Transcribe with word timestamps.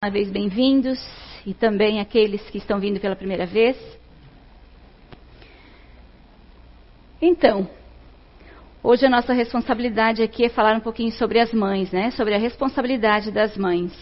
uma 0.00 0.12
vez 0.12 0.30
bem-vindos 0.30 0.96
e 1.44 1.52
também 1.52 1.98
aqueles 1.98 2.40
que 2.50 2.58
estão 2.58 2.78
vindo 2.78 3.00
pela 3.00 3.16
primeira 3.16 3.44
vez. 3.44 3.76
Então, 7.20 7.68
hoje 8.80 9.06
a 9.06 9.10
nossa 9.10 9.32
responsabilidade 9.32 10.22
aqui 10.22 10.44
é 10.44 10.48
falar 10.48 10.76
um 10.76 10.80
pouquinho 10.80 11.10
sobre 11.10 11.40
as 11.40 11.52
mães, 11.52 11.90
né? 11.90 12.12
Sobre 12.12 12.32
a 12.32 12.38
responsabilidade 12.38 13.32
das 13.32 13.56
mães. 13.56 13.92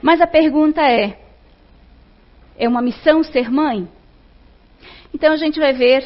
Mas 0.00 0.20
a 0.20 0.28
pergunta 0.28 0.80
é: 0.80 1.18
é 2.56 2.68
uma 2.68 2.80
missão 2.80 3.24
ser 3.24 3.50
mãe? 3.50 3.88
Então 5.12 5.32
a 5.32 5.36
gente 5.36 5.58
vai 5.58 5.72
ver 5.72 6.04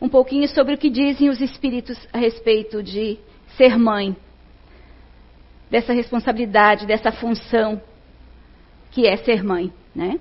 um 0.00 0.08
pouquinho 0.08 0.46
sobre 0.46 0.74
o 0.74 0.78
que 0.78 0.88
dizem 0.88 1.30
os 1.30 1.40
espíritos 1.40 1.98
a 2.12 2.18
respeito 2.18 2.80
de 2.80 3.18
ser 3.56 3.76
mãe, 3.76 4.16
dessa 5.68 5.92
responsabilidade, 5.92 6.86
dessa 6.86 7.10
função 7.10 7.82
que 8.94 9.08
é 9.08 9.16
ser 9.16 9.42
mãe, 9.42 9.72
né? 9.94 10.20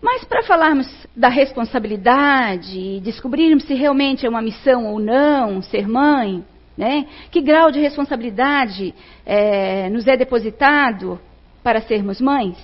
Mas 0.00 0.24
para 0.24 0.44
falarmos 0.44 0.86
da 1.14 1.28
responsabilidade, 1.28 3.00
descobrirmos 3.00 3.64
se 3.64 3.74
realmente 3.74 4.24
é 4.24 4.28
uma 4.28 4.40
missão 4.40 4.86
ou 4.86 5.00
não 5.00 5.60
ser 5.60 5.88
mãe, 5.88 6.44
né? 6.76 7.04
Que 7.32 7.40
grau 7.40 7.72
de 7.72 7.80
responsabilidade 7.80 8.94
é, 9.26 9.90
nos 9.90 10.06
é 10.06 10.16
depositado 10.16 11.20
para 11.60 11.80
sermos 11.80 12.20
mães? 12.20 12.56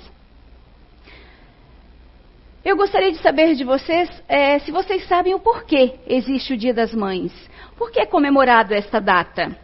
Eu 2.65 2.77
gostaria 2.77 3.11
de 3.11 3.19
saber 3.19 3.57
de 3.57 3.65
vocês 3.65 4.09
é, 4.29 4.61
se 4.61 4.71
vocês 4.71 5.07
sabem 5.09 5.35
o 5.35 5.41
porquê 5.41 5.97
existe 6.07 6.55
o 6.55 6.57
Dia 6.57 6.73
das 6.73 6.95
Mães. 6.95 7.33
Por 7.77 7.91
que 7.91 7.99
é 7.99 8.07
comemorado 8.07 8.73
esta 8.73 9.01
data? 9.01 9.59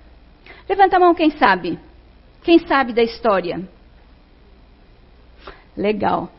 Levanta 0.68 0.96
a 0.96 1.01
mão 1.01 1.15
quem 1.15 1.30
sabe. 1.30 1.78
Quem 2.42 2.59
sabe 2.59 2.92
da 2.92 3.02
história? 3.02 3.66
Legal. 5.77 6.30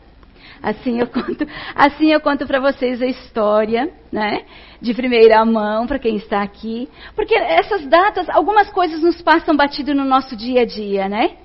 Assim 0.62 1.00
eu 1.00 1.06
conto, 1.10 1.46
assim 1.74 2.12
eu 2.12 2.20
conto 2.20 2.46
para 2.46 2.60
vocês 2.60 3.02
a 3.02 3.06
história, 3.06 3.92
né? 4.10 4.44
De 4.80 4.94
primeira 4.94 5.44
mão 5.44 5.86
para 5.86 5.98
quem 5.98 6.16
está 6.16 6.42
aqui, 6.42 6.88
porque 7.16 7.34
essas 7.34 7.84
datas, 7.86 8.28
algumas 8.28 8.70
coisas 8.70 9.00
nos 9.02 9.20
passam 9.20 9.56
batido 9.56 9.94
no 9.94 10.04
nosso 10.04 10.36
dia 10.36 10.62
a 10.62 10.64
dia, 10.64 11.08
né? 11.08 11.36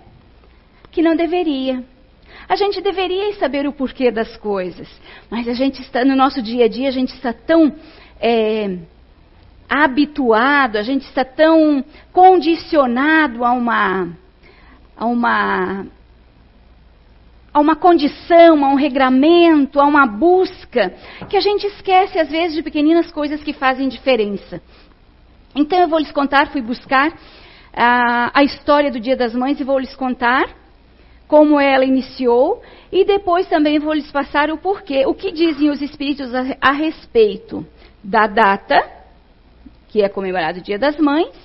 Que 0.91 1.01
não 1.01 1.15
deveria. 1.15 1.83
A 2.47 2.55
gente 2.55 2.79
deveria 2.79 3.33
saber 3.35 3.67
o 3.67 3.73
porquê 3.73 4.09
das 4.11 4.37
coisas, 4.37 4.87
mas 5.29 5.47
a 5.47 5.53
gente 5.53 5.81
está 5.81 6.05
no 6.05 6.15
nosso 6.15 6.41
dia 6.41 6.65
a 6.65 6.67
dia, 6.69 6.87
a 6.87 6.91
gente 6.91 7.13
está 7.13 7.33
tão 7.33 7.75
é, 8.21 8.77
habituado, 9.69 10.77
a 10.77 10.83
gente 10.83 11.03
está 11.03 11.25
tão 11.25 11.83
condicionado 12.13 13.43
a 13.43 13.51
uma 13.51 14.09
a 14.95 15.05
uma 15.05 15.85
a 17.53 17.59
uma 17.59 17.75
condição, 17.75 18.63
a 18.63 18.69
um 18.69 18.75
regramento, 18.75 19.79
a 19.79 19.85
uma 19.85 20.05
busca, 20.05 20.93
que 21.29 21.37
a 21.37 21.39
gente 21.39 21.65
esquece 21.65 22.19
às 22.19 22.29
vezes 22.29 22.55
de 22.55 22.63
pequeninas 22.63 23.11
coisas 23.11 23.43
que 23.43 23.53
fazem 23.53 23.87
diferença. 23.87 24.61
Então 25.55 25.79
eu 25.79 25.87
vou 25.87 25.99
lhes 25.99 26.11
contar, 26.11 26.51
fui 26.51 26.61
buscar 26.61 27.11
a, 27.73 28.31
a 28.39 28.43
história 28.43 28.91
do 28.91 28.99
Dia 28.99 29.15
das 29.15 29.33
Mães 29.33 29.59
e 29.59 29.63
vou 29.63 29.79
lhes 29.79 29.95
contar 29.95 30.47
como 31.27 31.59
ela 31.59 31.83
iniciou 31.83 32.61
e 32.91 33.03
depois 33.03 33.47
também 33.47 33.79
vou 33.79 33.93
lhes 33.93 34.09
passar 34.11 34.49
o 34.49 34.57
porquê, 34.57 35.05
o 35.05 35.13
que 35.13 35.31
dizem 35.31 35.69
os 35.69 35.81
espíritos 35.81 36.33
a, 36.33 36.45
a 36.61 36.71
respeito 36.71 37.65
da 38.03 38.27
data, 38.27 38.81
que 39.89 40.01
é 40.01 40.09
comemorado 40.09 40.59
o 40.59 40.63
Dia 40.63 40.79
das 40.79 40.97
Mães, 40.97 41.35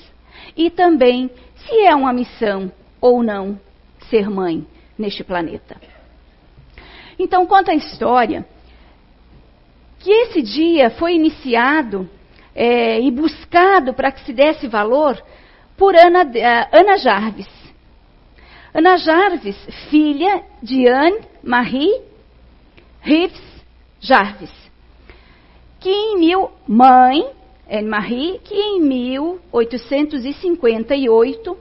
e 0.57 0.71
também 0.71 1.31
se 1.57 1.81
é 1.81 1.95
uma 1.95 2.13
missão 2.13 2.71
ou 3.01 3.23
não 3.23 3.59
ser 4.09 4.29
mãe 4.31 4.67
neste 4.97 5.25
planeta. 5.25 5.77
Então, 7.23 7.47
conta 7.47 7.71
a 7.71 7.77
história 7.77 8.45
que 10.01 10.11
esse 10.11 10.43
dia 10.43 10.91
foi 10.91 11.15
iniciado 11.15 12.11
é, 12.53 13.01
e 13.01 13.09
buscado 13.13 13.95
para 13.95 14.11
que 14.11 14.25
se 14.25 14.33
desse 14.33 14.67
valor 14.67 15.23
por 15.77 15.95
Ana, 15.95 16.25
uh, 16.25 16.69
Ana 16.73 16.97
Jarvis. 16.97 17.47
Ana 18.75 18.97
Jarvis, 18.97 19.57
filha 19.89 20.43
de 20.61 20.89
Anne-Marie 20.89 22.01
Rives 23.01 23.41
Jarvis, 24.01 24.51
que 25.79 25.91
em 25.91 26.19
mil, 26.19 26.51
mãe, 26.67 27.25
Anne-Marie, 27.71 28.41
que 28.43 28.57
em 28.57 28.81
1858, 28.81 31.57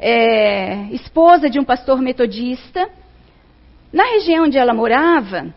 é, 0.00 0.86
esposa 0.92 1.50
de 1.50 1.60
um 1.60 1.64
pastor 1.64 2.00
metodista, 2.00 2.88
na 3.94 4.02
região 4.06 4.44
onde 4.44 4.58
ela 4.58 4.74
morava, 4.74 5.54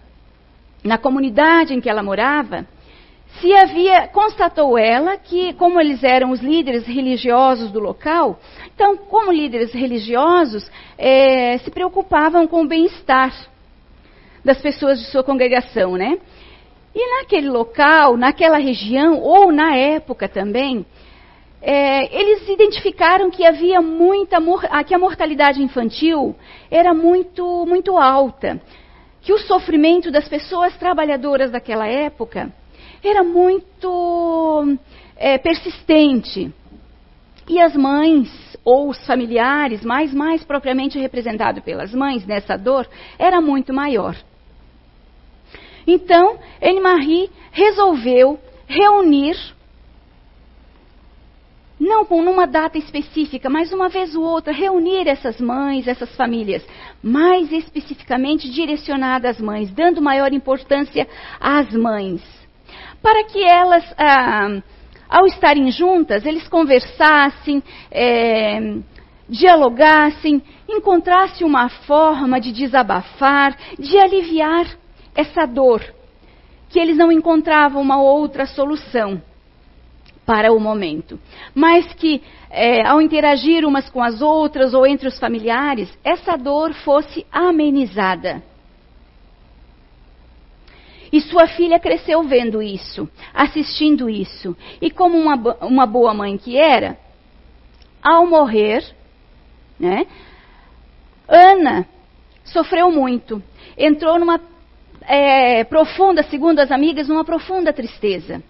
na 0.83 0.95
comunidade 0.95 1.73
em 1.73 1.81
que 1.81 1.89
ela 1.89 2.03
morava, 2.03 2.67
se 3.41 3.51
havia, 3.51 4.07
constatou 4.09 4.77
ela 4.77 5.17
que, 5.17 5.53
como 5.53 5.81
eles 5.81 6.03
eram 6.03 6.29
os 6.29 6.39
líderes 6.39 6.85
religiosos 6.85 7.71
do 7.71 7.79
local, 7.79 8.39
então, 8.75 8.95
como 8.95 9.31
líderes 9.31 9.73
religiosos, 9.73 10.69
é, 10.99 11.57
se 11.57 11.71
preocupavam 11.71 12.45
com 12.47 12.61
o 12.61 12.67
bem-estar 12.67 13.33
das 14.45 14.61
pessoas 14.61 14.99
de 14.99 15.05
sua 15.07 15.23
congregação, 15.23 15.97
né? 15.97 16.19
E 16.93 17.17
naquele 17.17 17.49
local, 17.49 18.15
naquela 18.15 18.59
região, 18.59 19.19
ou 19.19 19.51
na 19.51 19.75
época 19.75 20.29
também, 20.29 20.85
é, 21.62 22.16
eles 22.16 22.47
identificaram 22.47 23.31
que 23.31 23.45
havia 23.45 23.81
muita 23.81 24.38
que 24.84 24.94
a 24.94 25.00
mortalidade 25.00 25.62
infantil 25.62 26.35
era 26.69 26.94
muito 26.94 27.66
muito 27.66 27.97
alta, 27.97 28.62
que 29.22 29.34
o 29.34 29.40
sofrimento 29.40 30.12
das 30.12 30.28
pessoas 30.28 30.78
trabalhadoras 30.78 31.51
daquela 31.51 31.88
época 31.88 32.53
era 33.03 33.23
muito 33.23 34.78
é, 35.16 35.38
persistente 35.38 36.53
e 37.47 37.59
as 37.59 37.75
mães 37.75 38.29
ou 38.63 38.90
os 38.90 39.06
familiares, 39.06 39.84
mais 39.84 40.13
mais 40.13 40.44
propriamente 40.44 41.00
representado 41.00 41.62
pelas 41.62 41.94
mães 41.94 42.25
nessa 42.25 42.57
dor, 42.57 42.88
era 43.17 43.40
muito 43.41 43.73
maior. 43.73 44.16
Então, 45.88 46.38
Anne-Marie 46.62 47.29
resolveu 47.51 48.38
reunir 48.67 49.38
não 51.79 52.05
com 52.05 52.21
numa 52.21 52.47
data 52.47 52.77
específica, 52.77 53.49
mas 53.49 53.71
uma 53.71 53.88
vez 53.88 54.15
ou 54.15 54.23
outra, 54.23 54.51
reunir 54.51 55.07
essas 55.07 55.39
mães, 55.39 55.88
essas 55.88 56.13
famílias, 56.15 56.65
mais 57.03 57.51
especificamente 57.51 58.49
direcionadas 58.49 59.38
às 59.38 59.41
mães, 59.41 59.71
dando 59.71 60.01
maior 60.01 60.33
importância 60.33 61.07
às 61.39 61.71
mães, 61.73 62.21
para 63.01 63.23
que 63.25 63.43
elas, 63.43 63.83
ah, 63.97 64.61
ao 65.07 65.27
estarem 65.27 65.69
juntas, 65.71 66.25
eles 66.25 66.47
conversassem, 66.47 67.61
é, 67.91 68.77
dialogassem, 69.29 70.41
encontrassem 70.67 71.45
uma 71.45 71.69
forma 71.69 72.39
de 72.41 72.51
desabafar, 72.51 73.55
de 73.77 73.97
aliviar 73.97 74.66
essa 75.16 75.45
dor, 75.45 75.83
que 76.69 76.79
eles 76.79 76.97
não 76.97 77.11
encontravam 77.11 77.81
uma 77.81 78.01
outra 78.01 78.45
solução 78.45 79.21
para 80.27 80.51
o 80.51 80.59
momento. 80.59 81.17
Mas 81.55 81.93
que, 81.93 82.21
é, 82.49 82.85
ao 82.85 83.01
interagir 83.01 83.65
umas 83.65 83.89
com 83.89 84.03
as 84.03 84.21
outras 84.21 84.73
ou 84.73 84.85
entre 84.85 85.07
os 85.07 85.17
familiares, 85.17 85.89
essa 86.03 86.35
dor 86.35 86.73
fosse 86.73 87.25
amenizada. 87.31 88.43
E 91.13 91.21
sua 91.21 91.47
filha 91.47 91.79
cresceu 91.79 92.21
vendo 92.23 92.61
isso, 92.61 93.09
assistindo 93.33 94.09
isso. 94.09 94.55
E 94.81 94.91
como 94.91 95.17
uma, 95.17 95.35
uma 95.61 95.85
boa 95.85 96.13
mãe 96.13 96.37
que 96.37 96.57
era, 96.57 96.97
ao 98.03 98.27
morrer, 98.27 98.83
né, 99.79 100.05
Ana 101.25 101.87
sofreu 102.43 102.91
muito. 102.91 103.41
Entrou 103.78 104.19
numa 104.19 104.41
é, 105.03 105.63
profunda, 105.63 106.22
segundo 106.23 106.59
as 106.59 106.69
amigas, 106.69 107.07
numa 107.07 107.23
profunda 107.23 107.72
tristeza. 107.72 108.43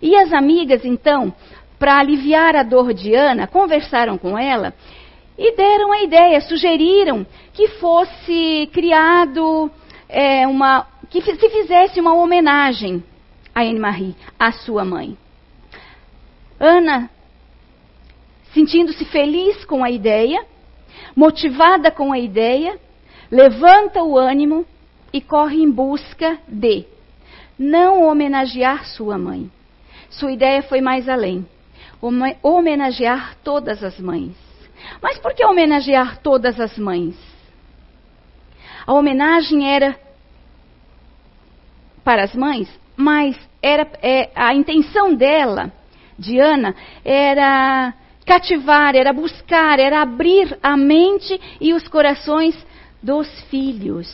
E 0.00 0.16
as 0.16 0.32
amigas, 0.32 0.84
então, 0.84 1.32
para 1.78 1.98
aliviar 1.98 2.56
a 2.56 2.62
dor 2.62 2.92
de 2.92 3.14
Ana, 3.14 3.46
conversaram 3.46 4.18
com 4.18 4.38
ela 4.38 4.74
e 5.38 5.54
deram 5.54 5.92
a 5.92 6.02
ideia, 6.02 6.40
sugeriram 6.40 7.24
que 7.52 7.68
fosse 7.68 8.68
criado 8.72 9.70
é, 10.08 10.46
uma. 10.46 10.86
que 11.08 11.22
se 11.22 11.48
fizesse 11.48 12.00
uma 12.00 12.14
homenagem 12.14 13.02
a 13.54 13.62
Anne-Marie, 13.62 14.14
a 14.38 14.52
sua 14.52 14.84
mãe. 14.84 15.16
Ana, 16.60 17.10
sentindo-se 18.52 19.04
feliz 19.06 19.64
com 19.64 19.82
a 19.82 19.90
ideia, 19.90 20.44
motivada 21.14 21.90
com 21.90 22.12
a 22.12 22.18
ideia, 22.18 22.78
levanta 23.30 24.02
o 24.02 24.16
ânimo 24.16 24.64
e 25.12 25.20
corre 25.20 25.62
em 25.62 25.70
busca 25.70 26.38
de 26.46 26.84
não 27.58 28.04
homenagear 28.04 28.86
sua 28.86 29.18
mãe, 29.18 29.50
sua 30.10 30.32
ideia 30.32 30.62
foi 30.62 30.80
mais 30.80 31.08
além 31.08 31.46
homenagear 32.42 33.36
todas 33.42 33.82
as 33.82 33.98
mães. 33.98 34.34
Mas 35.02 35.18
por 35.18 35.34
que 35.34 35.44
homenagear 35.44 36.18
todas 36.18 36.60
as 36.60 36.78
mães? 36.78 37.16
A 38.86 38.92
homenagem 38.92 39.68
era 39.68 39.98
para 42.04 42.24
as 42.24 42.34
mães, 42.34 42.68
mas 42.96 43.36
era 43.60 43.86
é, 44.00 44.30
a 44.34 44.54
intenção 44.54 45.14
dela, 45.14 45.72
de 46.18 46.38
Ana, 46.38 46.74
era 47.04 47.92
cativar, 48.24 48.94
era 48.94 49.12
buscar, 49.12 49.78
era 49.78 50.00
abrir 50.00 50.56
a 50.62 50.76
mente 50.76 51.38
e 51.60 51.74
os 51.74 51.86
corações 51.88 52.56
dos 53.02 53.28
filhos. 53.44 54.08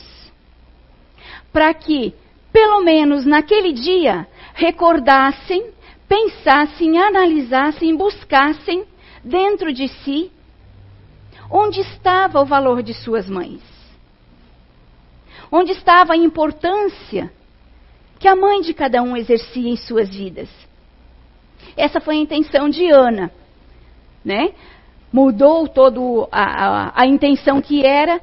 Para 1.52 1.72
que, 1.72 2.14
pelo 2.52 2.80
menos 2.82 3.24
naquele 3.24 3.72
dia, 3.72 4.26
recordassem, 4.54 5.73
pensassem, 6.14 6.96
analisassem, 6.96 7.96
buscassem 7.96 8.84
dentro 9.24 9.72
de 9.72 9.88
si 9.88 10.30
onde 11.50 11.80
estava 11.80 12.40
o 12.40 12.44
valor 12.44 12.84
de 12.84 12.94
suas 12.94 13.28
mães. 13.28 13.60
Onde 15.50 15.72
estava 15.72 16.12
a 16.12 16.16
importância 16.16 17.32
que 18.20 18.28
a 18.28 18.36
mãe 18.36 18.60
de 18.60 18.72
cada 18.72 19.02
um 19.02 19.16
exercia 19.16 19.68
em 19.68 19.76
suas 19.76 20.08
vidas. 20.08 20.48
Essa 21.76 22.00
foi 22.00 22.14
a 22.14 22.20
intenção 22.20 22.68
de 22.68 22.88
Ana, 22.88 23.32
né? 24.24 24.52
Mudou 25.12 25.66
toda 25.66 26.00
a, 26.30 26.42
a, 26.42 27.02
a 27.02 27.06
intenção 27.06 27.60
que 27.60 27.84
era 27.84 28.20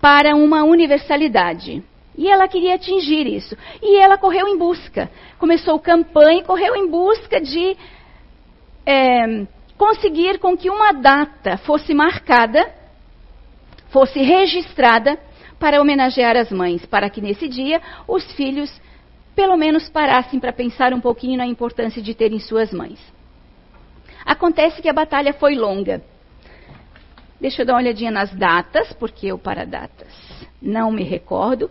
para 0.00 0.36
uma 0.36 0.62
universalidade. 0.62 1.82
E 2.16 2.28
ela 2.28 2.46
queria 2.46 2.76
atingir 2.76 3.26
isso. 3.26 3.56
E 3.82 3.98
ela 3.98 4.16
correu 4.16 4.46
em 4.48 4.56
busca. 4.56 5.10
Começou 5.38 5.78
campanha 5.80 6.40
e 6.40 6.44
correu 6.44 6.76
em 6.76 6.88
busca 6.88 7.40
de 7.40 7.76
é, 8.86 9.46
conseguir 9.76 10.38
com 10.38 10.56
que 10.56 10.70
uma 10.70 10.92
data 10.92 11.56
fosse 11.58 11.92
marcada, 11.92 12.72
fosse 13.88 14.20
registrada 14.20 15.18
para 15.58 15.80
homenagear 15.80 16.36
as 16.36 16.50
mães, 16.50 16.84
para 16.86 17.10
que 17.10 17.20
nesse 17.20 17.48
dia 17.48 17.80
os 18.06 18.30
filhos 18.32 18.70
pelo 19.34 19.56
menos 19.56 19.88
parassem 19.88 20.38
para 20.38 20.52
pensar 20.52 20.92
um 20.92 21.00
pouquinho 21.00 21.36
na 21.36 21.46
importância 21.46 22.00
de 22.00 22.14
terem 22.14 22.38
suas 22.38 22.72
mães. 22.72 23.00
Acontece 24.24 24.80
que 24.80 24.88
a 24.88 24.92
batalha 24.92 25.32
foi 25.32 25.56
longa. 25.56 26.00
Deixa 27.40 27.62
eu 27.62 27.66
dar 27.66 27.72
uma 27.74 27.80
olhadinha 27.80 28.12
nas 28.12 28.32
datas, 28.32 28.92
porque 28.92 29.26
eu 29.26 29.36
para 29.36 29.66
datas 29.66 30.23
não 30.64 30.90
me 30.90 31.04
recordo. 31.04 31.70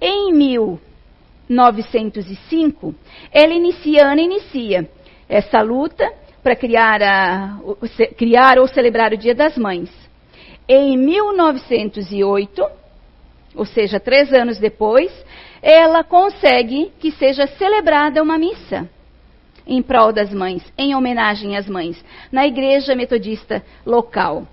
Em 0.00 0.32
1905, 0.32 2.94
ela 3.32 3.52
inicia, 3.52 4.06
Ana 4.06 4.20
inicia 4.20 4.88
essa 5.28 5.60
luta 5.62 6.08
para 6.42 6.54
criar, 6.54 7.00
criar 8.16 8.58
ou 8.58 8.68
celebrar 8.68 9.12
o 9.12 9.16
Dia 9.16 9.34
das 9.34 9.56
Mães. 9.56 9.90
Em 10.68 10.96
1908, 10.96 12.64
ou 13.54 13.64
seja, 13.64 13.98
três 13.98 14.32
anos 14.32 14.58
depois, 14.58 15.10
ela 15.62 16.04
consegue 16.04 16.92
que 17.00 17.10
seja 17.12 17.46
celebrada 17.46 18.22
uma 18.22 18.36
missa 18.36 18.86
em 19.66 19.80
prol 19.80 20.12
das 20.12 20.30
mães, 20.32 20.62
em 20.76 20.94
homenagem 20.94 21.56
às 21.56 21.66
mães, 21.66 22.04
na 22.30 22.46
igreja 22.46 22.94
metodista 22.94 23.64
local. 23.86 24.46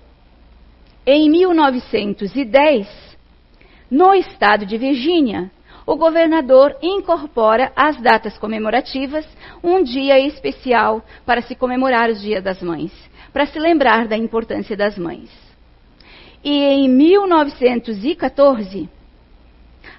Em 1.06 1.28
1910, 1.28 3.11
no 3.92 4.12
estado 4.14 4.64
de 4.64 4.78
Virgínia, 4.78 5.50
o 5.84 5.96
governador 5.96 6.74
incorpora 6.80 7.70
às 7.76 8.00
datas 8.00 8.38
comemorativas 8.38 9.26
um 9.62 9.82
dia 9.82 10.18
especial 10.18 11.04
para 11.26 11.42
se 11.42 11.54
comemorar 11.54 12.08
os 12.08 12.22
Dias 12.22 12.42
das 12.42 12.62
Mães, 12.62 12.90
para 13.34 13.44
se 13.44 13.58
lembrar 13.58 14.08
da 14.08 14.16
importância 14.16 14.74
das 14.74 14.96
mães. 14.96 15.30
E 16.42 16.64
em 16.64 16.88
1914, 16.88 18.88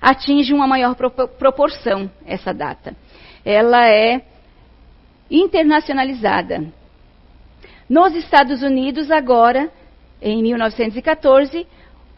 atinge 0.01 0.56
uma 0.56 0.66
maior 0.66 0.95
proporção 0.95 2.10
essa 2.25 2.51
data. 2.51 2.95
Ela 3.45 3.88
é 3.88 4.24
internacionalizada. 5.30 6.66
Nos 7.88 8.16
Estados 8.16 8.63
Unidos, 8.63 9.12
agora, 9.12 9.72
em 10.19 10.42
1914, 10.42 11.68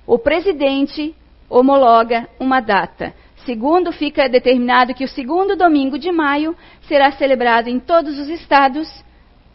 o 0.07 0.17
presidente 0.17 1.13
homologa 1.49 2.27
uma 2.39 2.59
data. 2.59 3.13
Segundo, 3.45 3.91
fica 3.91 4.27
determinado 4.27 4.93
que 4.93 5.03
o 5.03 5.07
segundo 5.07 5.55
domingo 5.55 5.99
de 5.99 6.11
maio 6.11 6.55
será 6.87 7.11
celebrado 7.11 7.69
em 7.69 7.79
todos 7.79 8.17
os 8.17 8.27
estados 8.27 8.87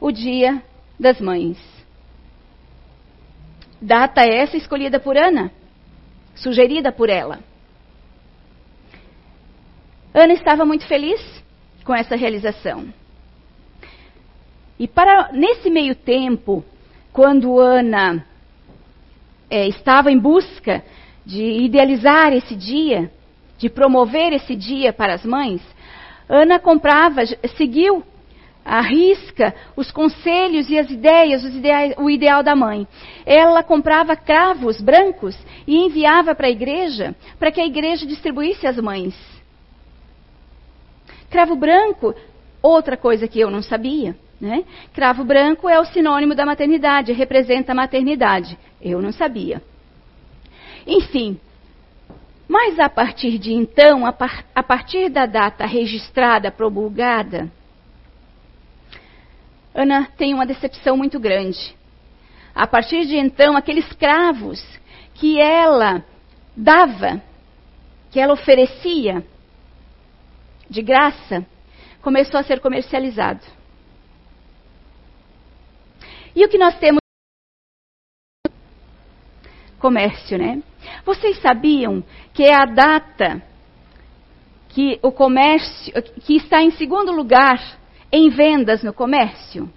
o 0.00 0.12
Dia 0.12 0.62
das 0.98 1.20
Mães. 1.20 1.58
Data 3.80 4.22
essa 4.22 4.56
escolhida 4.56 5.00
por 5.00 5.16
Ana, 5.16 5.50
sugerida 6.34 6.92
por 6.92 7.08
ela. 7.08 7.40
Ana 10.12 10.34
estava 10.34 10.64
muito 10.64 10.86
feliz 10.86 11.20
com 11.84 11.94
essa 11.94 12.14
realização. 12.14 12.92
E 14.78 14.86
para 14.86 15.30
nesse 15.32 15.70
meio 15.70 15.94
tempo, 15.94 16.64
quando 17.12 17.58
Ana 17.58 18.24
é, 19.48 19.66
estava 19.66 20.10
em 20.10 20.18
busca 20.18 20.84
de 21.30 21.44
idealizar 21.62 22.32
esse 22.32 22.56
dia, 22.56 23.08
de 23.56 23.70
promover 23.70 24.32
esse 24.32 24.56
dia 24.56 24.92
para 24.92 25.14
as 25.14 25.24
mães, 25.24 25.62
Ana 26.28 26.58
comprava, 26.58 27.22
seguiu 27.56 28.02
à 28.64 28.80
risca 28.80 29.54
os 29.76 29.92
conselhos 29.92 30.68
e 30.68 30.76
as 30.76 30.90
ideias, 30.90 31.44
ideais, 31.44 31.94
o 31.98 32.10
ideal 32.10 32.42
da 32.42 32.56
mãe. 32.56 32.86
Ela 33.24 33.62
comprava 33.62 34.16
cravos 34.16 34.80
brancos 34.80 35.38
e 35.66 35.76
enviava 35.76 36.34
para 36.34 36.48
a 36.48 36.50
igreja, 36.50 37.14
para 37.38 37.52
que 37.52 37.60
a 37.60 37.66
igreja 37.66 38.04
distribuísse 38.06 38.66
às 38.66 38.76
mães. 38.76 39.14
Cravo 41.30 41.54
branco, 41.54 42.12
outra 42.60 42.96
coisa 42.96 43.28
que 43.28 43.38
eu 43.38 43.50
não 43.50 43.62
sabia. 43.62 44.16
Né? 44.40 44.64
Cravo 44.92 45.22
branco 45.22 45.68
é 45.68 45.78
o 45.78 45.84
sinônimo 45.84 46.34
da 46.34 46.44
maternidade, 46.44 47.12
representa 47.12 47.70
a 47.70 47.74
maternidade. 47.74 48.58
Eu 48.80 49.00
não 49.00 49.12
sabia. 49.12 49.62
Enfim, 50.90 51.40
mas 52.48 52.80
a 52.80 52.88
partir 52.88 53.38
de 53.38 53.52
então, 53.52 54.04
a, 54.04 54.12
par, 54.12 54.44
a 54.52 54.60
partir 54.60 55.08
da 55.08 55.24
data 55.24 55.64
registrada, 55.64 56.50
promulgada, 56.50 57.48
Ana 59.72 60.08
tem 60.16 60.34
uma 60.34 60.44
decepção 60.44 60.96
muito 60.96 61.20
grande. 61.20 61.76
A 62.52 62.66
partir 62.66 63.06
de 63.06 63.16
então, 63.16 63.56
aqueles 63.56 63.86
cravos 63.92 64.60
que 65.14 65.40
ela 65.40 66.04
dava, 66.56 67.22
que 68.10 68.18
ela 68.18 68.32
oferecia, 68.32 69.24
de 70.68 70.82
graça, 70.82 71.46
começou 72.02 72.40
a 72.40 72.42
ser 72.42 72.58
comercializado. 72.58 73.46
E 76.34 76.44
o 76.44 76.48
que 76.48 76.58
nós 76.58 76.76
temos? 76.80 76.98
Comércio, 79.78 80.36
né? 80.36 80.60
Vocês 81.04 81.40
sabiam 81.40 82.02
que 82.32 82.44
é 82.44 82.54
a 82.54 82.64
data 82.64 83.42
que 84.68 84.98
o 85.02 85.10
comércio, 85.10 85.92
que 86.24 86.36
está 86.36 86.62
em 86.62 86.70
segundo 86.72 87.12
lugar 87.12 87.60
em 88.12 88.28
vendas 88.28 88.82
no 88.82 88.92
comércio? 88.92 89.70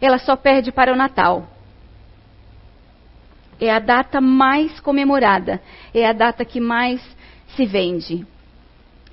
Ela 0.00 0.18
só 0.18 0.36
perde 0.36 0.72
para 0.72 0.92
o 0.92 0.96
Natal. 0.96 1.48
É 3.60 3.70
a 3.70 3.78
data 3.78 4.20
mais 4.20 4.80
comemorada, 4.80 5.62
é 5.94 6.04
a 6.04 6.12
data 6.12 6.44
que 6.44 6.60
mais 6.60 7.00
se 7.54 7.64
vende. 7.64 8.26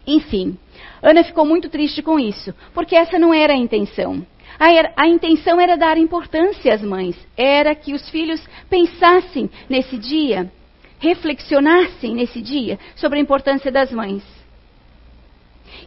Enfim, 0.07 0.57
Ana 1.03 1.23
ficou 1.23 1.45
muito 1.45 1.69
triste 1.69 2.01
com 2.01 2.19
isso, 2.19 2.53
porque 2.73 2.95
essa 2.95 3.19
não 3.19 3.31
era 3.31 3.53
a 3.53 3.57
intenção. 3.57 4.25
A, 4.59 5.03
a, 5.03 5.07
intenção 5.07 5.61
era 5.61 5.77
dar 5.77 5.97
importância 5.97 6.73
às 6.73 6.81
mães, 6.81 7.15
era 7.37 7.75
que 7.75 7.93
os 7.93 8.09
filhos 8.09 8.43
pensassem 8.69 9.49
nesse 9.69 9.97
dia, 9.97 10.51
reflexionassem 10.99 12.13
nesse 12.13 12.41
dia 12.41 12.77
sobre 12.95 13.17
a 13.17 13.21
importância 13.21 13.71
das 13.71 13.91
mães. 13.91 14.23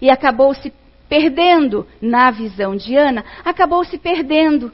E 0.01 0.11
acabou 0.11 0.55
se 0.55 0.73
perdendo, 1.09 1.87
na 2.01 2.31
visão 2.31 2.75
de 2.75 2.97
Ana, 2.97 3.25
acabou 3.45 3.85
se 3.85 3.99
perdendo 3.99 4.73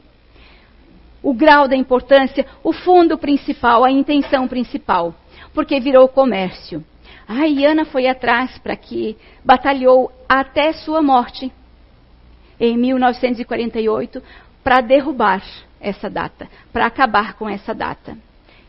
o 1.21 1.33
grau 1.33 1.67
da 1.67 1.75
importância, 1.75 2.45
o 2.63 2.71
fundo 2.71 3.17
principal, 3.17 3.83
a 3.83 3.91
intenção 3.91 4.47
principal, 4.47 5.13
porque 5.53 5.79
virou 5.79 6.07
comércio. 6.07 6.83
A 7.27 7.43
Ana 7.69 7.85
foi 7.85 8.07
atrás 8.07 8.57
para 8.57 8.75
que 8.75 9.17
batalhou 9.43 10.11
até 10.27 10.71
sua 10.73 11.01
morte 11.01 11.51
em 12.59 12.77
1948 12.77 14.23
para 14.63 14.81
derrubar 14.81 15.43
essa 15.79 16.09
data, 16.09 16.49
para 16.71 16.85
acabar 16.85 17.33
com 17.33 17.47
essa 17.49 17.73
data. 17.73 18.17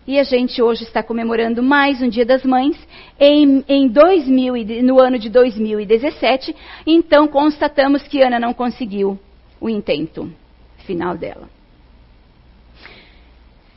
E 0.07 0.19
a 0.19 0.23
gente 0.25 0.63
hoje 0.63 0.85
está 0.85 1.03
comemorando 1.03 1.63
mais 1.63 2.01
um 2.01 2.09
Dia 2.09 2.25
das 2.25 2.43
Mães 2.43 2.77
em, 3.19 3.63
em 3.69 3.87
2000, 3.87 4.83
no 4.83 4.99
ano 4.99 5.19
de 5.19 5.29
2017. 5.29 6.57
Então 6.87 7.29
constatamos 7.29 8.03
que 8.05 8.23
Ana 8.23 8.41
não 8.41 8.55
conseguiu 8.55 9.19
o 9.61 9.69
intento 9.69 10.33
final 10.87 11.19
dela. 11.19 11.51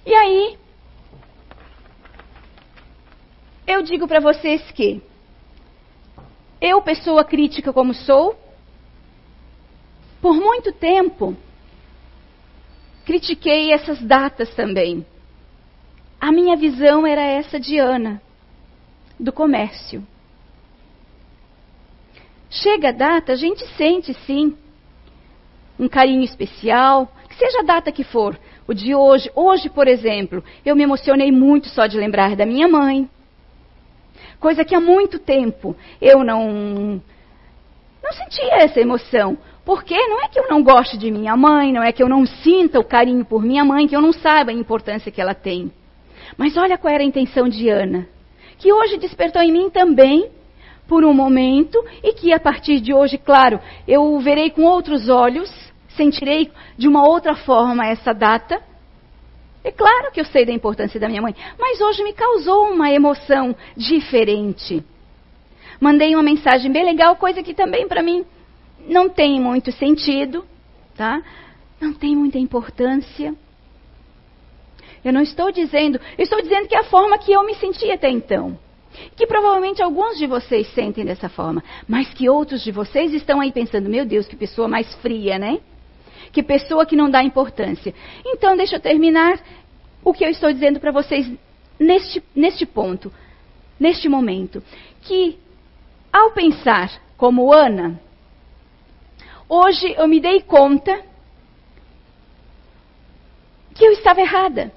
E 0.05 0.13
aí 0.13 0.57
eu 3.67 3.81
digo 3.81 4.07
para 4.07 4.21
vocês 4.21 4.61
que 4.71 5.01
eu, 6.61 6.81
pessoa 6.81 7.25
crítica 7.25 7.73
como 7.73 7.93
sou, 7.93 8.39
por 10.21 10.35
muito 10.35 10.71
tempo 10.71 11.35
critiquei 13.05 13.73
essas 13.73 14.01
datas 14.01 14.55
também. 14.55 15.05
A 16.23 16.31
minha 16.31 16.55
visão 16.55 17.05
era 17.05 17.21
essa 17.21 17.59
de 17.59 17.77
Ana, 17.77 18.21
do 19.19 19.29
comércio. 19.33 20.01
Chega 22.49 22.87
a 22.87 22.91
data, 22.93 23.33
a 23.33 23.35
gente 23.35 23.67
sente 23.75 24.13
sim 24.25 24.55
um 25.77 25.89
carinho 25.89 26.23
especial, 26.23 27.11
que 27.27 27.35
seja 27.35 27.59
a 27.59 27.63
data 27.63 27.91
que 27.91 28.05
for, 28.05 28.39
o 28.65 28.73
de 28.73 28.95
hoje. 28.95 29.29
Hoje, 29.35 29.69
por 29.69 29.85
exemplo, 29.85 30.41
eu 30.65 30.77
me 30.77 30.83
emocionei 30.83 31.29
muito 31.29 31.67
só 31.67 31.87
de 31.87 31.97
lembrar 31.97 32.37
da 32.37 32.45
minha 32.45 32.69
mãe. 32.69 33.09
Coisa 34.39 34.63
que 34.63 34.73
há 34.73 34.79
muito 34.79 35.19
tempo 35.19 35.75
eu 35.99 36.23
não 36.23 37.01
não 38.01 38.13
sentia 38.13 38.63
essa 38.63 38.79
emoção. 38.79 39.37
Porque 39.65 39.93
não 40.07 40.23
é 40.23 40.29
que 40.29 40.39
eu 40.39 40.47
não 40.49 40.63
goste 40.63 40.97
de 40.97 41.11
minha 41.11 41.35
mãe, 41.35 41.73
não 41.73 41.83
é 41.83 41.91
que 41.91 42.01
eu 42.01 42.07
não 42.07 42.25
sinta 42.25 42.79
o 42.79 42.85
carinho 42.85 43.25
por 43.25 43.43
minha 43.43 43.65
mãe, 43.65 43.89
que 43.89 43.95
eu 43.95 44.01
não 44.01 44.13
saiba 44.13 44.51
a 44.51 44.53
importância 44.53 45.11
que 45.11 45.19
ela 45.19 45.35
tem. 45.35 45.69
Mas 46.37 46.57
olha 46.57 46.77
qual 46.77 46.93
era 46.93 47.03
a 47.03 47.05
intenção 47.05 47.47
de 47.47 47.69
Ana, 47.69 48.07
que 48.57 48.71
hoje 48.71 48.97
despertou 48.97 49.41
em 49.41 49.51
mim 49.51 49.69
também 49.69 50.29
por 50.87 51.03
um 51.03 51.13
momento 51.13 51.83
e 52.03 52.13
que 52.13 52.33
a 52.33 52.39
partir 52.39 52.79
de 52.79 52.93
hoje, 52.93 53.17
claro, 53.17 53.59
eu 53.87 54.19
verei 54.19 54.49
com 54.49 54.63
outros 54.63 55.09
olhos, 55.09 55.51
sentirei 55.89 56.51
de 56.77 56.87
uma 56.87 57.07
outra 57.07 57.35
forma 57.35 57.85
essa 57.85 58.13
data 58.13 58.61
é 59.63 59.71
claro 59.71 60.11
que 60.11 60.19
eu 60.19 60.25
sei 60.25 60.45
da 60.45 60.51
importância 60.51 60.99
da 60.99 61.07
minha 61.07 61.21
mãe, 61.21 61.33
mas 61.57 61.79
hoje 61.79 62.03
me 62.03 62.11
causou 62.11 62.69
uma 62.69 62.91
emoção 62.91 63.55
diferente. 63.77 64.83
Mandei 65.79 66.13
uma 66.13 66.23
mensagem 66.23 66.71
bem 66.71 66.83
legal, 66.83 67.15
coisa 67.15 67.41
que 67.41 67.53
também 67.53 67.87
para 67.87 68.03
mim 68.03 68.25
não 68.87 69.07
tem 69.07 69.39
muito 69.39 69.71
sentido, 69.71 70.45
tá? 70.97 71.23
Não 71.79 71.93
tem 71.93 72.15
muita 72.15 72.37
importância. 72.37 73.33
Eu 75.03 75.13
não 75.13 75.21
estou 75.21 75.51
dizendo, 75.51 75.99
eu 76.17 76.23
estou 76.23 76.41
dizendo 76.41 76.67
que 76.67 76.75
é 76.75 76.79
a 76.79 76.85
forma 76.85 77.17
que 77.17 77.31
eu 77.31 77.45
me 77.45 77.55
senti 77.55 77.91
até 77.91 78.09
então. 78.09 78.57
Que 79.15 79.25
provavelmente 79.25 79.81
alguns 79.81 80.17
de 80.17 80.27
vocês 80.27 80.67
sentem 80.73 81.03
dessa 81.03 81.27
forma, 81.27 81.63
mas 81.87 82.13
que 82.13 82.29
outros 82.29 82.63
de 82.63 82.71
vocês 82.71 83.13
estão 83.13 83.41
aí 83.41 83.51
pensando: 83.51 83.89
meu 83.89 84.05
Deus, 84.05 84.27
que 84.27 84.35
pessoa 84.35 84.67
mais 84.67 84.93
fria, 84.95 85.39
né? 85.39 85.59
que 86.33 86.41
pessoa 86.41 86.85
que 86.85 86.95
não 86.95 87.09
dá 87.09 87.23
importância. 87.23 87.93
Então, 88.25 88.57
deixa 88.57 88.75
eu 88.75 88.79
terminar 88.79 89.39
o 90.03 90.11
que 90.11 90.25
eu 90.25 90.29
estou 90.29 90.51
dizendo 90.51 90.79
para 90.79 90.91
vocês 90.91 91.31
neste, 91.79 92.21
neste 92.35 92.65
ponto, 92.65 93.13
neste 93.79 94.09
momento. 94.09 94.61
Que, 95.03 95.37
ao 96.11 96.31
pensar 96.31 96.91
como 97.15 97.53
Ana, 97.53 98.01
hoje 99.47 99.93
eu 99.95 100.07
me 100.07 100.19
dei 100.19 100.41
conta 100.41 101.05
que 103.75 103.85
eu 103.85 103.91
estava 103.91 104.19
errada. 104.19 104.71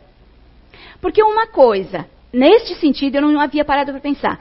Porque 1.00 1.22
uma 1.22 1.46
coisa, 1.46 2.06
neste 2.32 2.74
sentido, 2.76 3.16
eu 3.16 3.22
não 3.22 3.40
havia 3.40 3.64
parado 3.64 3.92
para 3.92 4.00
pensar. 4.00 4.40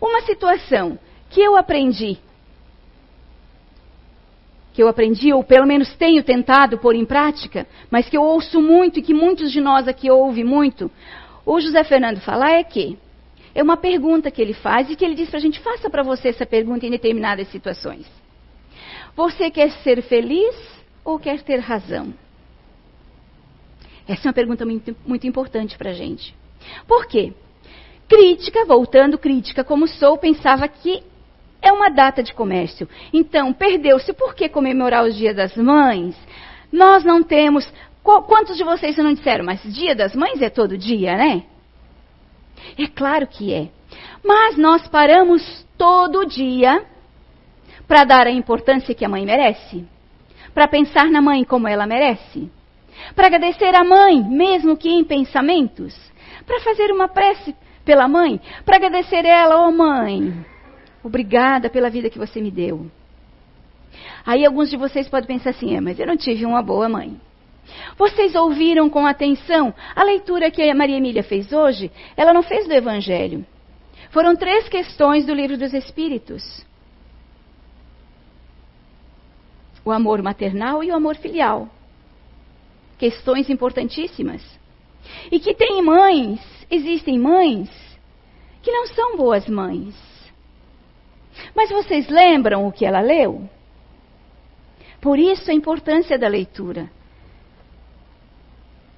Uma 0.00 0.22
situação 0.22 0.98
que 1.30 1.40
eu 1.40 1.56
aprendi 1.56 2.18
que 4.78 4.82
eu 4.84 4.86
aprendi, 4.86 5.32
ou 5.32 5.42
pelo 5.42 5.66
menos 5.66 5.92
tenho 5.96 6.22
tentado 6.22 6.78
pôr 6.78 6.94
em 6.94 7.04
prática, 7.04 7.66
mas 7.90 8.08
que 8.08 8.16
eu 8.16 8.22
ouço 8.22 8.62
muito 8.62 9.00
e 9.00 9.02
que 9.02 9.12
muitos 9.12 9.50
de 9.50 9.60
nós 9.60 9.88
aqui 9.88 10.08
ouvem 10.08 10.44
muito, 10.44 10.88
o 11.44 11.58
José 11.60 11.82
Fernando 11.82 12.20
falar 12.20 12.52
é 12.52 12.62
que 12.62 12.96
é 13.52 13.60
uma 13.60 13.76
pergunta 13.76 14.30
que 14.30 14.40
ele 14.40 14.54
faz 14.54 14.88
e 14.88 14.94
que 14.94 15.04
ele 15.04 15.16
diz 15.16 15.28
para 15.28 15.38
a 15.38 15.42
gente: 15.42 15.58
faça 15.58 15.90
para 15.90 16.04
você 16.04 16.28
essa 16.28 16.46
pergunta 16.46 16.86
em 16.86 16.92
determinadas 16.92 17.48
situações. 17.48 18.06
Você 19.16 19.50
quer 19.50 19.72
ser 19.82 20.00
feliz 20.02 20.54
ou 21.04 21.18
quer 21.18 21.42
ter 21.42 21.58
razão? 21.58 22.14
Essa 24.08 24.26
é 24.26 24.28
uma 24.28 24.34
pergunta 24.34 24.64
muito, 24.64 24.96
muito 25.06 25.26
importante 25.26 25.76
para 25.76 25.90
a 25.90 25.94
gente. 25.94 26.34
Por 26.86 27.06
quê? 27.06 27.32
Crítica, 28.08 28.64
voltando 28.64 29.18
crítica 29.18 29.62
como 29.62 29.86
sou, 29.86 30.16
pensava 30.16 30.66
que 30.66 31.02
é 31.60 31.70
uma 31.70 31.90
data 31.90 32.22
de 32.22 32.32
comércio. 32.32 32.88
Então, 33.12 33.52
perdeu-se 33.52 34.12
por 34.14 34.34
que 34.34 34.48
comemorar 34.48 35.04
os 35.04 35.14
Dia 35.14 35.34
das 35.34 35.54
Mães? 35.56 36.16
Nós 36.72 37.04
não 37.04 37.22
temos. 37.22 37.70
Quantos 38.02 38.56
de 38.56 38.64
vocês 38.64 38.96
não 38.96 39.12
disseram, 39.12 39.44
mas 39.44 39.62
Dia 39.62 39.94
das 39.94 40.14
Mães 40.14 40.40
é 40.40 40.48
todo 40.48 40.78
dia, 40.78 41.16
né? 41.16 41.44
É 42.78 42.86
claro 42.86 43.26
que 43.26 43.52
é. 43.52 43.68
Mas 44.24 44.56
nós 44.56 44.88
paramos 44.88 45.66
todo 45.76 46.24
dia 46.24 46.84
para 47.86 48.04
dar 48.04 48.26
a 48.26 48.30
importância 48.30 48.94
que 48.94 49.04
a 49.04 49.08
mãe 49.08 49.24
merece, 49.24 49.84
para 50.52 50.68
pensar 50.68 51.10
na 51.10 51.22
mãe 51.22 51.44
como 51.44 51.68
ela 51.68 51.86
merece, 51.86 52.50
para 53.14 53.26
agradecer 53.26 53.74
a 53.74 53.84
mãe, 53.84 54.22
mesmo 54.22 54.76
que 54.76 54.88
em 54.88 55.04
pensamentos, 55.04 55.94
para 56.46 56.60
fazer 56.60 56.90
uma 56.90 57.08
prece 57.08 57.54
pela 57.84 58.06
mãe, 58.06 58.40
para 58.64 58.76
agradecer 58.76 59.24
ela, 59.24 59.64
ô 59.64 59.68
oh, 59.68 59.72
mãe, 59.72 60.44
Obrigada 61.02 61.70
pela 61.70 61.88
vida 61.88 62.10
que 62.10 62.18
você 62.18 62.40
me 62.40 62.50
deu. 62.50 62.90
Aí 64.26 64.44
alguns 64.44 64.68
de 64.68 64.76
vocês 64.76 65.08
podem 65.08 65.26
pensar 65.26 65.50
assim: 65.50 65.74
é, 65.74 65.80
mas 65.80 65.98
eu 65.98 66.06
não 66.06 66.16
tive 66.16 66.44
uma 66.44 66.62
boa 66.62 66.88
mãe. 66.88 67.18
Vocês 67.96 68.34
ouviram 68.34 68.88
com 68.88 69.06
atenção 69.06 69.74
a 69.94 70.02
leitura 70.02 70.50
que 70.50 70.62
a 70.62 70.74
Maria 70.74 70.96
Emília 70.96 71.22
fez 71.22 71.52
hoje? 71.52 71.90
Ela 72.16 72.32
não 72.32 72.42
fez 72.42 72.66
do 72.66 72.74
Evangelho. 72.74 73.44
Foram 74.10 74.34
três 74.34 74.68
questões 74.68 75.24
do 75.24 75.34
livro 75.34 75.56
dos 75.56 75.72
Espíritos: 75.72 76.66
o 79.84 79.92
amor 79.92 80.20
maternal 80.22 80.82
e 80.82 80.90
o 80.90 80.94
amor 80.94 81.16
filial. 81.16 81.68
Questões 82.98 83.48
importantíssimas. 83.48 84.42
E 85.30 85.38
que 85.38 85.54
tem 85.54 85.80
mães, 85.82 86.40
existem 86.70 87.18
mães, 87.18 87.70
que 88.62 88.70
não 88.70 88.86
são 88.88 89.16
boas 89.16 89.48
mães. 89.48 89.94
Mas 91.54 91.70
vocês 91.70 92.08
lembram 92.08 92.66
o 92.66 92.72
que 92.72 92.84
ela 92.84 93.00
leu? 93.00 93.48
Por 95.00 95.18
isso 95.18 95.50
a 95.50 95.54
importância 95.54 96.18
da 96.18 96.28
leitura. 96.28 96.90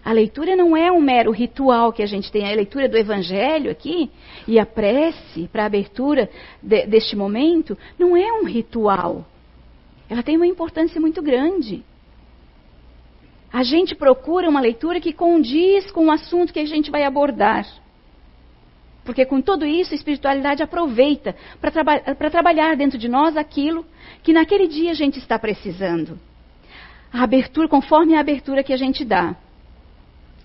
A 0.02 0.12
leitura 0.12 0.57
não 0.57 0.75
é 0.76 0.90
um 0.90 1.00
mero 1.00 1.30
ritual 1.30 1.92
que 1.92 2.02
a 2.02 2.07
gente 2.07 2.33
tem, 2.33 2.50
a 2.50 2.57
leitura 2.57 2.88
do 2.88 2.97
Evangelho 2.97 3.71
aqui 3.71 4.11
e 4.49 4.59
a 4.59 4.64
prece 4.64 5.47
para 5.52 5.64
a 5.64 5.66
abertura 5.66 6.30
de, 6.62 6.87
deste 6.87 7.14
momento 7.14 7.76
não 7.99 8.16
é 8.16 8.33
um 8.33 8.45
ritual. 8.45 9.26
Ela 10.09 10.23
tem 10.23 10.37
uma 10.37 10.47
importância 10.47 11.00
muito 11.00 11.23
grande. 11.23 11.85
A 13.52 13.62
gente 13.62 13.95
procura 13.95 14.49
uma 14.49 14.61
leitura 14.61 15.00
que 15.00 15.12
condiz 15.12 15.90
com 15.90 16.07
o 16.07 16.11
assunto 16.11 16.52
que 16.52 16.61
a 16.61 16.64
gente 16.64 16.90
vai 16.90 17.02
abordar. 17.02 17.66
Porque 19.04 19.25
com 19.25 19.40
tudo 19.40 19.66
isso, 19.66 19.92
a 19.92 19.97
espiritualidade 19.97 20.62
aproveita 20.62 21.35
para 21.61 21.71
traba 21.71 22.00
trabalhar 22.30 22.76
dentro 22.76 22.97
de 22.97 23.09
nós 23.09 23.37
aquilo 23.37 23.85
que 24.23 24.33
naquele 24.33 24.69
dia 24.69 24.92
a 24.92 24.95
gente 24.95 25.19
está 25.19 25.38
precisando. 25.38 26.19
A 27.12 27.25
abertura, 27.25 27.66
conforme 27.66 28.14
a 28.14 28.21
abertura 28.21 28.62
que 28.62 28.73
a 28.73 28.76
gente 28.76 29.04
dá. 29.04 29.35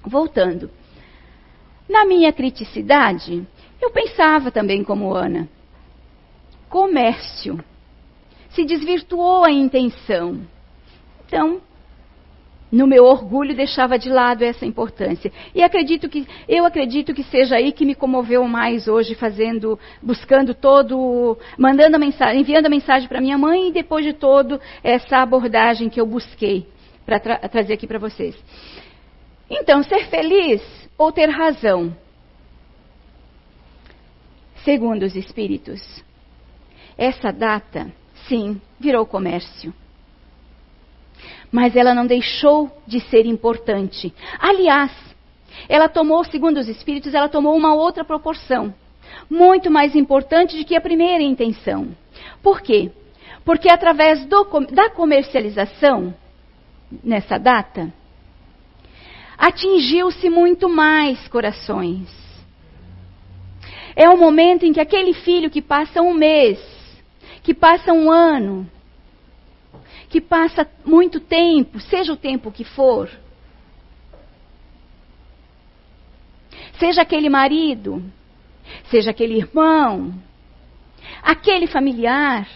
Voltando. 0.04 0.72
Na 1.88 2.06
minha 2.06 2.34
criticidade, 2.34 3.46
eu 3.80 3.92
pensava 3.92 4.50
também 4.50 4.84
como 4.84 5.14
Ana. 5.14 5.48
Comércio. 6.68 7.64
Se 8.50 8.66
desvirtuou 8.66 9.44
a 9.44 9.52
intenção. 9.52 10.42
Então, 11.28 11.62
no 12.76 12.86
meu 12.86 13.06
orgulho 13.06 13.56
deixava 13.56 13.98
de 13.98 14.10
lado 14.10 14.44
essa 14.44 14.66
importância. 14.66 15.32
E 15.54 15.64
acredito 15.64 16.10
que 16.10 16.28
eu 16.46 16.66
acredito 16.66 17.14
que 17.14 17.24
seja 17.24 17.56
aí 17.56 17.72
que 17.72 17.86
me 17.86 17.96
comoveu 17.96 18.46
mais 18.50 18.86
hoje 18.90 19.16
fazendo, 19.16 19.80
buscando 20.04 20.54
todo, 20.54 21.38
mandando 21.58 21.96
a 21.96 22.00
mensagem, 22.00 22.42
enviando 22.42 22.66
a 22.66 22.70
mensagem 22.70 23.08
para 23.08 23.22
minha 23.22 23.38
mãe 23.38 23.70
e 23.70 23.72
depois 23.72 24.04
de 24.04 24.12
todo 24.12 24.60
essa 24.84 25.20
abordagem 25.20 25.88
que 25.88 26.02
eu 26.02 26.06
busquei 26.06 26.68
para 27.06 27.18
tra 27.18 27.38
trazer 27.48 27.74
aqui 27.74 27.88
para 27.88 27.98
vocês. 27.98 28.36
Então, 29.50 29.82
ser 29.82 30.10
feliz 30.10 30.62
ou 30.98 31.14
ter 31.14 31.30
razão? 31.30 31.96
Segundo 34.66 35.04
os 35.04 35.16
espíritos, 35.16 36.04
essa 36.98 37.32
data, 37.32 37.90
sim, 38.28 38.60
virou 38.78 39.06
comércio 39.06 39.74
mas 41.52 41.76
ela 41.76 41.94
não 41.94 42.06
deixou 42.06 42.72
de 42.86 43.00
ser 43.00 43.26
importante. 43.26 44.14
Aliás, 44.40 44.92
ela 45.70 45.88
tomou, 45.88 46.24
segundo 46.24 46.58
os 46.58 46.68
espíritos, 46.68 47.14
ela 47.14 47.30
tomou 47.30 47.56
uma 47.56 47.74
outra 47.74 48.04
proporção, 48.04 48.74
muito 49.30 49.72
mais 49.72 49.96
importante 49.96 50.58
do 50.58 50.66
que 50.66 50.76
a 50.76 50.82
primeira 50.82 51.24
intenção. 51.24 51.90
Por 52.42 52.62
quê? 52.62 52.92
Porque 53.44 53.70
através 53.70 54.26
do, 54.26 54.44
da 54.72 54.90
comercialização, 54.90 56.14
nessa 57.04 57.38
data, 57.38 57.94
atingiu-se 59.38 60.30
muito 60.30 60.68
mais 60.70 61.28
corações. 61.28 62.10
É 63.96 64.10
o 64.10 64.18
momento 64.18 64.66
em 64.66 64.74
que 64.74 64.82
aquele 64.82 65.14
filho 65.14 65.50
que 65.50 65.62
passa 65.62 66.02
um 66.02 66.14
mês, 66.14 66.60
que 67.44 67.54
passa 67.54 67.94
um 67.94 68.12
ano, 68.12 68.70
que 70.10 70.22
passa 70.22 70.68
muito 70.86 71.20
tempo, 71.20 71.80
seja 71.80 72.14
o 72.14 72.18
tempo 72.18 72.52
que 72.52 72.64
for, 72.64 73.10
seja 76.80 77.02
aquele 77.02 77.30
marido, 77.30 78.04
seja 78.90 79.12
aquele 79.12 79.38
irmão, 79.38 80.14
aquele 81.22 81.68
familiar, 81.68 82.48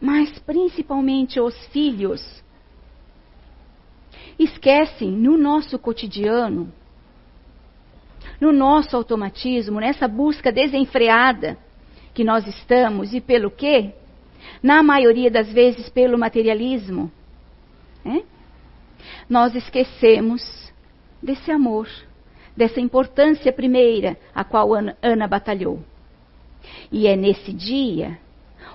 mas 0.00 0.38
principalmente 0.40 1.40
os 1.40 1.54
filhos, 1.66 2.42
esquecem 4.38 5.10
no 5.10 5.36
nosso 5.36 5.78
cotidiano, 5.78 6.72
no 8.40 8.52
nosso 8.52 8.96
automatismo, 8.96 9.80
nessa 9.80 10.08
busca 10.08 10.50
desenfreada 10.50 11.58
que 12.14 12.24
nós 12.24 12.46
estamos 12.46 13.12
e 13.12 13.20
pelo 13.20 13.50
quê? 13.50 13.92
Na 14.62 14.82
maioria 14.82 15.30
das 15.30 15.52
vezes 15.52 15.88
pelo 15.88 16.18
materialismo. 16.18 17.10
Né? 18.04 18.22
Nós 19.28 19.54
esquecemos 19.54 20.72
desse 21.22 21.50
amor, 21.50 21.88
dessa 22.56 22.80
importância 22.80 23.52
primeira 23.52 24.16
a 24.34 24.44
qual 24.44 24.74
Ana, 24.74 24.96
Ana 25.02 25.26
batalhou. 25.26 25.80
E 26.90 27.06
é 27.06 27.16
nesse 27.16 27.52
dia 27.52 28.18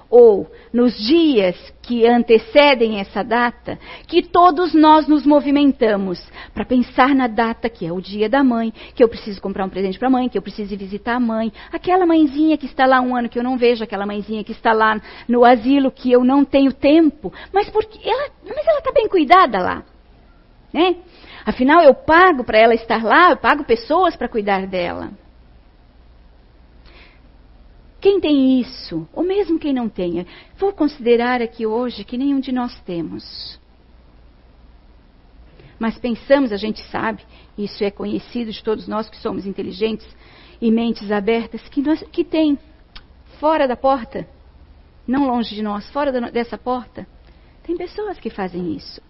ou 0.10 0.50
nos 0.74 0.98
dias 0.98 1.56
que 1.82 2.06
antecedem 2.06 3.00
essa 3.00 3.24
data, 3.24 3.78
que 4.08 4.24
todos 4.24 4.74
nós 4.74 5.08
nos 5.08 5.26
movimentamos 5.26 6.22
para 6.54 6.66
pensar 6.66 7.14
na 7.14 7.28
data 7.28 7.70
que 7.70 7.86
é 7.86 7.92
o 7.92 8.02
dia 8.02 8.30
da 8.30 8.44
mãe, 8.44 8.74
que 8.96 9.04
eu 9.04 9.10
preciso 9.10 9.42
comprar 9.42 9.66
um 9.66 9.70
presente 9.70 10.00
para 10.00 10.08
a 10.08 10.12
mãe, 10.12 10.30
que 10.30 10.38
eu 10.38 10.42
preciso 10.42 10.76
visitar 10.76 11.16
a 11.16 11.20
mãe, 11.20 11.52
aquela 11.72 12.06
mãezinha 12.06 12.58
que 12.58 12.66
está 12.66 12.86
lá 12.86 13.02
um 13.02 13.16
ano 13.16 13.30
que 13.30 13.38
eu 13.38 13.44
não 13.44 13.58
vejo, 13.58 13.84
aquela 13.84 14.06
mãezinha 14.06 14.44
que 14.44 14.52
está 14.52 14.74
lá 14.74 15.00
no 15.28 15.46
asilo 15.46 15.92
que 15.92 16.12
eu 16.12 16.24
não 16.24 16.44
tenho 16.44 16.74
tempo, 16.74 17.32
mas 17.54 17.70
porque 17.70 18.00
ela, 18.08 18.30
mas 18.44 18.68
ela 18.68 18.80
está 18.80 18.92
bem 18.92 19.08
cuidada 19.08 19.60
lá, 19.60 19.84
né? 20.74 20.96
Afinal 21.46 21.82
eu 21.82 21.94
pago 21.94 22.44
para 22.44 22.58
ela 22.58 22.74
estar 22.74 23.04
lá, 23.04 23.30
eu 23.32 23.38
pago 23.38 23.64
pessoas 23.64 24.16
para 24.16 24.28
cuidar 24.28 24.66
dela. 24.66 25.12
Quem 28.06 28.20
tem 28.20 28.62
isso, 28.62 29.10
ou 29.12 29.24
mesmo 29.24 29.58
quem 29.58 29.74
não 29.74 29.90
tenha, 29.90 30.28
vou 30.60 30.72
considerar 30.72 31.42
aqui 31.42 31.66
hoje 31.66 32.04
que 32.04 32.20
nenhum 32.20 32.40
de 32.40 32.52
nós 32.52 32.80
temos. 32.82 33.60
Mas 35.80 35.98
pensamos, 35.98 36.52
a 36.52 36.56
gente 36.56 36.84
sabe, 36.92 37.24
isso 37.58 37.84
é 37.84 37.90
conhecido 37.90 38.52
de 38.52 38.64
todos 38.64 38.88
nós 38.88 39.10
que 39.10 39.18
somos 39.18 39.48
inteligentes 39.48 40.08
e 40.62 40.70
mentes 40.70 41.12
abertas, 41.12 41.68
que, 41.68 41.82
nós, 41.82 42.04
que 42.12 42.24
tem 42.24 42.60
fora 43.40 43.68
da 43.68 43.76
porta, 43.76 44.30
não 45.08 45.26
longe 45.26 45.56
de 45.56 45.64
nós, 45.64 45.90
fora 45.90 46.12
da, 46.12 46.30
dessa 46.30 46.60
porta, 46.60 47.08
tem 47.64 47.76
pessoas 47.76 48.20
que 48.20 48.30
fazem 48.30 48.76
isso. 48.76 49.02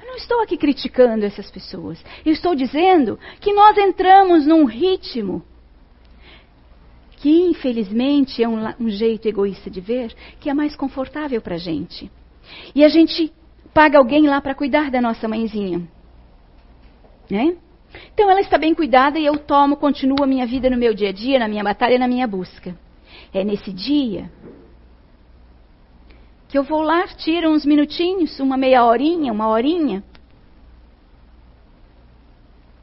Eu 0.00 0.06
não 0.06 0.16
estou 0.16 0.40
aqui 0.40 0.56
criticando 0.56 1.26
essas 1.26 1.50
pessoas. 1.50 2.02
Eu 2.24 2.32
estou 2.32 2.54
dizendo 2.54 3.18
que 3.42 3.52
nós 3.52 3.76
entramos 3.76 4.46
num 4.46 4.64
ritmo 4.64 5.44
que 7.24 7.30
infelizmente 7.30 8.42
é 8.42 8.46
um, 8.46 8.58
um 8.78 8.90
jeito 8.90 9.26
egoísta 9.26 9.70
de 9.70 9.80
ver, 9.80 10.14
que 10.38 10.50
é 10.50 10.52
mais 10.52 10.76
confortável 10.76 11.40
para 11.40 11.54
a 11.54 11.58
gente. 11.58 12.12
E 12.74 12.84
a 12.84 12.88
gente 12.90 13.32
paga 13.72 13.96
alguém 13.96 14.28
lá 14.28 14.42
para 14.42 14.54
cuidar 14.54 14.90
da 14.90 15.00
nossa 15.00 15.26
mãezinha. 15.26 15.88
Né? 17.30 17.56
Então 18.12 18.30
ela 18.30 18.42
está 18.42 18.58
bem 18.58 18.74
cuidada 18.74 19.18
e 19.18 19.24
eu 19.24 19.38
tomo, 19.38 19.78
continuo 19.78 20.22
a 20.22 20.26
minha 20.26 20.46
vida 20.46 20.68
no 20.68 20.76
meu 20.76 20.92
dia 20.92 21.08
a 21.08 21.12
dia, 21.12 21.38
na 21.38 21.48
minha 21.48 21.64
batalha, 21.64 21.98
na 21.98 22.06
minha 22.06 22.26
busca. 22.26 22.76
É 23.32 23.42
nesse 23.42 23.72
dia 23.72 24.30
que 26.46 26.58
eu 26.58 26.62
vou 26.62 26.82
lá, 26.82 27.06
tiro 27.06 27.50
uns 27.50 27.64
minutinhos, 27.64 28.38
uma 28.38 28.58
meia 28.58 28.84
horinha, 28.84 29.32
uma 29.32 29.48
horinha. 29.48 30.04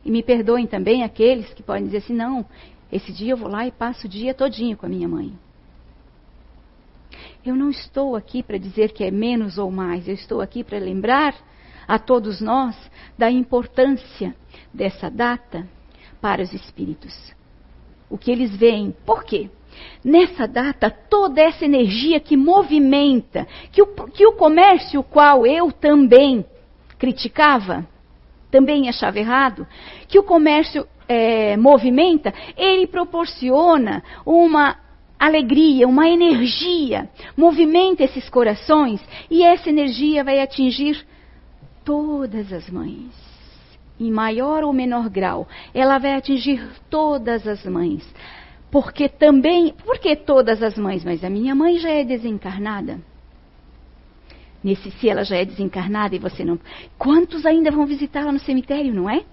E 0.04 0.10
me 0.10 0.23
perdoem 0.23 0.65
também 0.65 1.04
aqueles 1.04 1.54
que 1.54 1.62
podem 1.62 1.86
dizer 1.86 1.97
assim, 1.97 2.15
não, 2.15 2.43
esse 2.91 3.12
dia 3.12 3.32
eu 3.32 3.38
vou 3.38 3.49
lá 3.49 3.65
e 3.65 3.71
passo 3.71 4.06
o 4.06 4.10
dia 4.10 4.34
todinho 4.34 4.75
com 4.75 4.86
a 4.86 4.89
minha 4.89 5.08
mãe. 5.08 5.34
Eu 7.45 7.56
não 7.56 7.69
estou 7.69 8.15
aqui 8.15 8.43
para 8.43 8.58
dizer 8.58 8.91
que 8.91 9.04
é 9.04 9.12
menos 9.12 9.58
ou 9.58 9.71
mais, 9.71 10.08
eu 10.08 10.13
estou 10.13 10.41
aqui 10.41 10.63
para 10.63 10.77
lembrar 10.77 11.36
a 11.88 11.97
todos 11.97 12.39
nós 12.41 12.75
da 13.17 13.30
importância 13.30 14.36
dessa 14.73 15.10
data 15.10 15.67
para 16.21 16.43
os 16.43 16.54
espíritos. 16.54 17.34
O 18.10 18.17
que 18.17 18.32
eles 18.32 18.56
veem. 18.56 18.95
Por 19.06 19.23
quê? 19.23 19.49
Nessa 20.04 20.47
data, 20.47 20.89
toda 20.89 21.41
essa 21.41 21.65
energia 21.65 22.19
que 22.19 22.38
movimenta, 22.38 23.47
que 23.71 23.82
o, 23.82 23.88
que 23.88 24.25
o 24.27 24.34
comércio, 24.34 24.99
o 24.99 25.04
qual 25.04 25.45
eu 25.45 25.71
também 25.71 26.45
criticava, 26.99 27.88
também 28.51 28.88
achava 28.89 29.17
errado, 29.17 29.65
que 30.08 30.19
o 30.19 30.23
comércio 30.23 30.86
é, 31.12 31.58
movimenta, 31.58 32.34
ele 32.56 32.88
proporciona 32.88 34.02
uma 34.26 34.78
alegria, 35.19 35.86
uma 35.88 36.08
energia, 36.08 37.10
movimenta 37.36 38.04
esses 38.04 38.30
corações 38.30 39.02
e 39.30 39.43
essa 39.43 39.69
energia 39.69 40.24
vai 40.24 40.39
atingir 40.39 41.06
todas 41.84 42.54
as 42.54 42.69
mães. 42.69 43.12
Em 44.00 44.10
maior 44.10 44.63
ou 44.63 44.71
menor 44.71 45.10
grau, 45.10 45.47
ela 45.74 45.97
vai 45.97 46.15
atingir 46.15 46.65
todas 46.89 47.45
as 47.45 47.63
mães. 47.65 48.08
Porque 48.71 49.10
também, 49.10 49.74
por 49.86 50.00
que 50.00 50.15
todas 50.15 50.63
as 50.63 50.78
mães? 50.78 51.04
Mas 51.04 51.26
a 51.26 51.30
minha 51.30 51.54
mãe 51.54 51.78
já 51.78 51.89
é 51.89 52.06
desencarnada. 52.06 53.00
Nesse 54.63 54.89
se 54.91 55.10
ela 55.10 55.26
já 55.26 55.36
é 55.36 55.43
desencarnada 55.43 56.15
e 56.15 56.19
você 56.19 56.45
não. 56.45 56.58
Quantos 56.97 57.45
ainda 57.45 57.69
vão 57.69 57.86
visitá-la 57.86 58.32
no 58.32 58.39
cemitério, 58.39 58.93
não 58.93 59.10
é? 59.10 59.26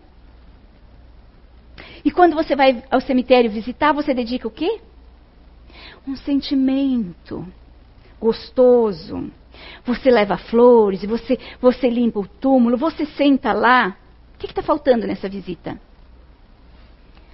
E 2.05 2.11
quando 2.11 2.35
você 2.35 2.55
vai 2.55 2.83
ao 2.91 3.01
cemitério 3.01 3.51
visitar, 3.51 3.93
você 3.93 4.15
dedica 4.15 4.47
o 4.49 4.51
quê? 4.51 4.81
Um 6.07 6.17
sentimento 6.17 7.47
gostoso. 8.21 9.31
Você 9.85 10.11
leva 10.11 10.37
flores, 10.37 11.05
você, 11.05 11.39
você 11.61 11.89
limpa 11.89 12.21
o 12.21 12.27
túmulo, 12.27 12.77
você 12.77 13.05
senta 13.05 13.53
lá. 13.53 13.97
O 14.35 14.39
que 14.39 14.47
está 14.47 14.63
faltando 14.63 15.07
nessa 15.07 15.29
visita? 15.29 15.81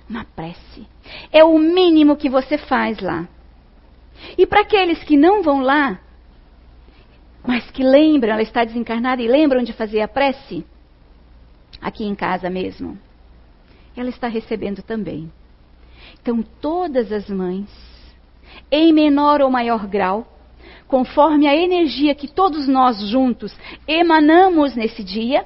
Uma 0.08 0.24
prece. 0.24 0.86
É 1.30 1.44
o 1.44 1.58
mínimo 1.58 2.16
que 2.16 2.30
você 2.30 2.56
faz 2.56 3.00
lá. 3.00 3.28
E 4.38 4.46
para 4.46 4.60
aqueles 4.60 5.02
que 5.04 5.16
não 5.16 5.42
vão 5.42 5.60
lá, 5.60 6.00
mas 7.46 7.70
que 7.70 7.82
lembram, 7.82 8.32
ela 8.32 8.42
está 8.42 8.64
desencarnada 8.64 9.20
e 9.20 9.28
lembram 9.28 9.62
de 9.62 9.72
fazer 9.72 10.00
a 10.00 10.08
prece, 10.08 10.64
aqui 11.80 12.04
em 12.04 12.14
casa 12.14 12.48
mesmo 12.48 12.98
ela 13.96 14.08
está 14.08 14.28
recebendo 14.28 14.82
também. 14.82 15.30
Então, 16.20 16.42
todas 16.60 17.12
as 17.12 17.28
mães, 17.28 17.68
em 18.70 18.92
menor 18.92 19.40
ou 19.40 19.50
maior 19.50 19.86
grau, 19.86 20.26
conforme 20.86 21.46
a 21.46 21.56
energia 21.56 22.14
que 22.14 22.28
todos 22.28 22.68
nós 22.68 23.00
juntos 23.08 23.56
emanamos 23.86 24.74
nesse 24.74 25.02
dia, 25.02 25.44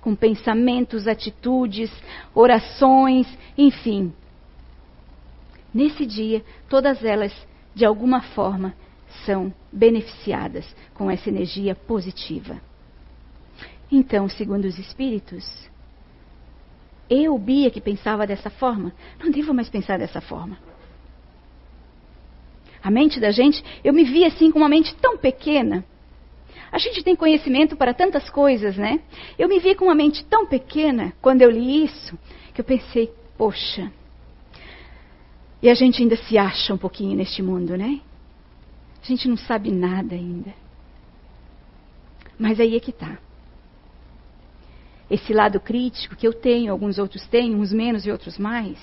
com 0.00 0.14
pensamentos, 0.16 1.06
atitudes, 1.06 1.90
orações, 2.34 3.26
enfim. 3.56 4.12
Nesse 5.72 6.04
dia, 6.04 6.44
todas 6.68 7.04
elas, 7.04 7.32
de 7.74 7.84
alguma 7.84 8.20
forma, 8.20 8.74
são 9.24 9.52
beneficiadas 9.72 10.66
com 10.94 11.10
essa 11.10 11.28
energia 11.28 11.74
positiva. 11.74 12.60
Então, 13.90 14.28
segundo 14.28 14.64
os 14.64 14.78
Espíritos, 14.78 15.70
eu, 17.08 17.36
Bia, 17.38 17.70
que 17.70 17.80
pensava 17.80 18.26
dessa 18.26 18.50
forma, 18.50 18.92
não 19.22 19.30
devo 19.30 19.52
mais 19.52 19.68
pensar 19.68 19.98
dessa 19.98 20.20
forma. 20.20 20.58
A 22.82 22.90
mente 22.90 23.20
da 23.20 23.30
gente, 23.30 23.62
eu 23.84 23.92
me 23.92 24.04
vi 24.04 24.24
assim 24.24 24.50
com 24.50 24.58
uma 24.58 24.68
mente 24.68 24.94
tão 24.96 25.16
pequena. 25.16 25.84
A 26.70 26.78
gente 26.78 27.02
tem 27.02 27.14
conhecimento 27.14 27.76
para 27.76 27.94
tantas 27.94 28.28
coisas, 28.30 28.76
né? 28.76 29.00
Eu 29.38 29.48
me 29.48 29.60
vi 29.60 29.74
com 29.74 29.84
uma 29.84 29.94
mente 29.94 30.24
tão 30.24 30.46
pequena 30.46 31.12
quando 31.20 31.42
eu 31.42 31.50
li 31.50 31.84
isso, 31.84 32.18
que 32.54 32.60
eu 32.60 32.64
pensei, 32.64 33.12
poxa. 33.36 33.92
E 35.62 35.68
a 35.68 35.74
gente 35.74 36.02
ainda 36.02 36.16
se 36.16 36.36
acha 36.36 36.74
um 36.74 36.78
pouquinho 36.78 37.16
neste 37.16 37.42
mundo, 37.42 37.76
né? 37.76 38.00
A 39.02 39.06
gente 39.06 39.28
não 39.28 39.36
sabe 39.36 39.70
nada 39.70 40.14
ainda. 40.14 40.52
Mas 42.38 42.58
aí 42.58 42.74
é 42.74 42.80
que 42.80 42.90
está 42.90 43.18
esse 45.12 45.34
lado 45.34 45.60
crítico 45.60 46.16
que 46.16 46.26
eu 46.26 46.32
tenho, 46.32 46.72
alguns 46.72 46.98
outros 46.98 47.26
têm, 47.26 47.54
uns 47.54 47.70
menos 47.70 48.06
e 48.06 48.10
outros 48.10 48.38
mais. 48.38 48.78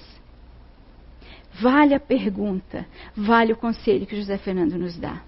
Vale 1.60 1.96
a 1.96 2.00
pergunta, 2.00 2.86
vale 3.16 3.52
o 3.52 3.58
conselho 3.58 4.06
que 4.06 4.16
José 4.16 4.38
Fernando 4.38 4.78
nos 4.78 4.96
dá. 4.96 5.24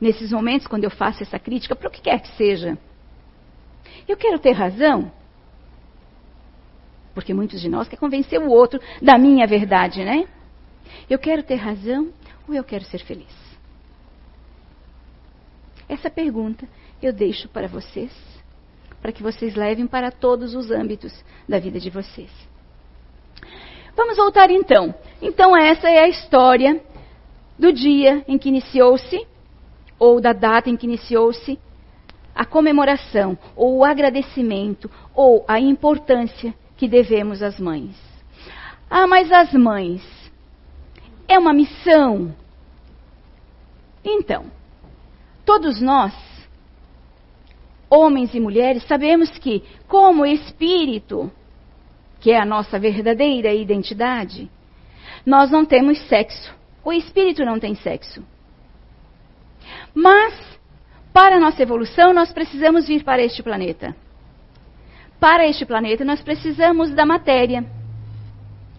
Nesses 0.00 0.32
momentos, 0.32 0.66
quando 0.66 0.84
eu 0.84 0.90
faço 0.90 1.22
essa 1.22 1.38
crítica, 1.38 1.76
para 1.76 1.88
o 1.88 1.90
que 1.90 2.00
quer 2.00 2.22
que 2.22 2.34
seja, 2.38 2.78
eu 4.08 4.16
quero 4.16 4.38
ter 4.38 4.52
razão, 4.52 5.12
porque 7.14 7.34
muitos 7.34 7.60
de 7.60 7.68
nós 7.68 7.86
querem 7.86 8.00
convencer 8.00 8.40
o 8.40 8.48
outro 8.48 8.80
da 9.02 9.18
minha 9.18 9.46
verdade, 9.46 10.02
né? 10.02 10.26
Eu 11.08 11.18
quero 11.18 11.42
ter 11.42 11.56
razão 11.56 12.10
ou 12.48 12.54
eu 12.54 12.64
quero 12.64 12.84
ser 12.84 13.00
feliz? 13.04 13.44
Essa 15.86 16.08
pergunta 16.08 16.66
eu 17.02 17.12
deixo 17.12 17.46
para 17.46 17.68
vocês, 17.68 18.10
para 19.04 19.12
que 19.12 19.22
vocês 19.22 19.54
levem 19.54 19.86
para 19.86 20.10
todos 20.10 20.54
os 20.54 20.70
âmbitos 20.70 21.12
da 21.46 21.58
vida 21.58 21.78
de 21.78 21.90
vocês. 21.90 22.30
Vamos 23.94 24.16
voltar 24.16 24.50
então. 24.50 24.94
Então, 25.20 25.54
essa 25.54 25.90
é 25.90 25.98
a 25.98 26.08
história 26.08 26.82
do 27.58 27.70
dia 27.70 28.24
em 28.26 28.38
que 28.38 28.48
iniciou-se, 28.48 29.26
ou 29.98 30.22
da 30.22 30.32
data 30.32 30.70
em 30.70 30.76
que 30.78 30.86
iniciou-se, 30.86 31.58
a 32.34 32.46
comemoração, 32.46 33.36
ou 33.54 33.76
o 33.76 33.84
agradecimento, 33.84 34.90
ou 35.14 35.44
a 35.46 35.60
importância 35.60 36.54
que 36.74 36.88
devemos 36.88 37.42
às 37.42 37.60
mães. 37.60 37.94
Ah, 38.88 39.06
mas 39.06 39.30
as 39.30 39.52
mães, 39.52 40.02
é 41.28 41.38
uma 41.38 41.52
missão. 41.52 42.34
Então, 44.02 44.46
todos 45.44 45.82
nós, 45.82 46.14
homens 47.90 48.34
e 48.34 48.40
mulheres, 48.40 48.86
sabemos 48.86 49.30
que, 49.38 49.62
como 49.86 50.26
espírito, 50.26 51.30
que 52.20 52.30
é 52.30 52.40
a 52.40 52.44
nossa 52.44 52.78
verdadeira 52.78 53.52
identidade, 53.52 54.50
nós 55.24 55.50
não 55.50 55.64
temos 55.64 55.98
sexo. 56.08 56.54
O 56.84 56.92
espírito 56.92 57.44
não 57.44 57.58
tem 57.58 57.74
sexo. 57.74 58.22
Mas, 59.94 60.34
para 61.12 61.36
a 61.36 61.40
nossa 61.40 61.62
evolução, 61.62 62.12
nós 62.12 62.32
precisamos 62.32 62.86
vir 62.86 63.04
para 63.04 63.22
este 63.22 63.42
planeta. 63.42 63.94
Para 65.18 65.46
este 65.46 65.64
planeta, 65.64 66.04
nós 66.04 66.20
precisamos 66.20 66.90
da 66.90 67.06
matéria. 67.06 67.64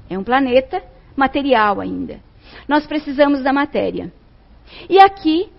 É 0.10 0.18
um 0.18 0.24
planeta 0.24 0.84
material 1.16 1.80
ainda. 1.80 2.20
Nós 2.68 2.86
precisamos 2.86 3.42
da 3.42 3.52
matéria. 3.52 4.12
E 4.90 5.00
aqui, 5.00 5.50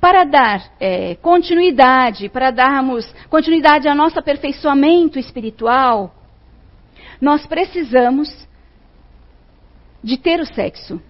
para 0.00 0.24
dar 0.24 0.72
é, 0.78 1.16
continuidade, 1.16 2.28
para 2.28 2.50
darmos 2.50 3.12
continuidade 3.28 3.88
ao 3.88 3.94
nosso 3.94 4.18
aperfeiçoamento 4.18 5.18
espiritual, 5.18 6.14
nós 7.20 7.46
precisamos 7.46 8.28
de 10.02 10.16
ter 10.16 10.40
o 10.40 10.46
sexo. 10.46 11.00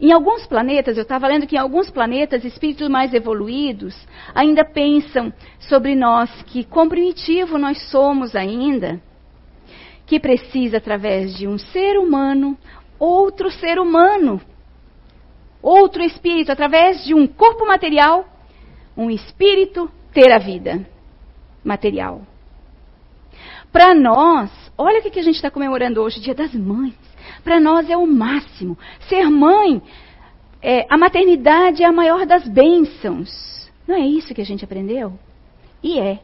Em 0.00 0.12
alguns 0.12 0.46
planetas, 0.46 0.96
eu 0.96 1.02
estava 1.02 1.26
lendo 1.26 1.46
que 1.46 1.56
em 1.56 1.58
alguns 1.58 1.90
planetas, 1.90 2.44
espíritos 2.44 2.88
mais 2.88 3.14
evoluídos 3.14 3.96
ainda 4.34 4.62
pensam 4.64 5.32
sobre 5.58 5.94
nós, 5.94 6.30
que 6.42 6.64
quão 6.64 6.88
primitivo 6.88 7.56
nós 7.56 7.90
somos 7.90 8.36
ainda, 8.36 9.00
que 10.04 10.20
precisa, 10.20 10.76
através 10.76 11.34
de 11.34 11.48
um 11.48 11.58
ser 11.58 11.98
humano, 11.98 12.56
outro 12.98 13.50
ser 13.50 13.78
humano, 13.78 14.40
outro 15.66 16.00
espírito, 16.02 16.52
através 16.52 17.04
de 17.04 17.12
um 17.12 17.26
corpo 17.26 17.66
material, 17.66 18.24
um 18.96 19.10
espírito 19.10 19.90
ter 20.12 20.32
a 20.32 20.38
vida 20.38 20.86
material. 21.64 22.22
Para 23.72 23.92
nós, 23.92 24.50
olha 24.78 25.00
o 25.00 25.02
que 25.02 25.18
a 25.18 25.22
gente 25.22 25.34
está 25.34 25.50
comemorando 25.50 26.00
hoje, 26.00 26.20
Dia 26.20 26.34
das 26.34 26.54
Mães. 26.54 26.94
Para 27.42 27.58
nós 27.58 27.90
é 27.90 27.96
o 27.96 28.06
máximo. 28.06 28.78
Ser 29.08 29.28
mãe, 29.28 29.82
é, 30.62 30.86
a 30.88 30.96
maternidade 30.96 31.82
é 31.82 31.86
a 31.86 31.92
maior 31.92 32.24
das 32.24 32.46
bênçãos. 32.46 33.68
Não 33.86 33.96
é 33.96 34.06
isso 34.06 34.34
que 34.34 34.40
a 34.40 34.44
gente 34.44 34.64
aprendeu? 34.64 35.18
E 35.82 35.98
é. 35.98 36.20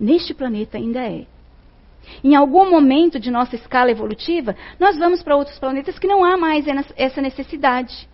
Neste 0.00 0.32
planeta 0.32 0.78
ainda 0.78 1.00
é. 1.00 1.26
Em 2.24 2.34
algum 2.34 2.70
momento 2.70 3.20
de 3.20 3.30
nossa 3.30 3.54
escala 3.54 3.90
evolutiva, 3.90 4.56
nós 4.80 4.96
vamos 4.96 5.22
para 5.22 5.36
outros 5.36 5.58
planetas 5.58 5.98
que 5.98 6.06
não 6.06 6.24
há 6.24 6.36
mais 6.36 6.64
essa 6.96 7.20
necessidade. 7.20 8.08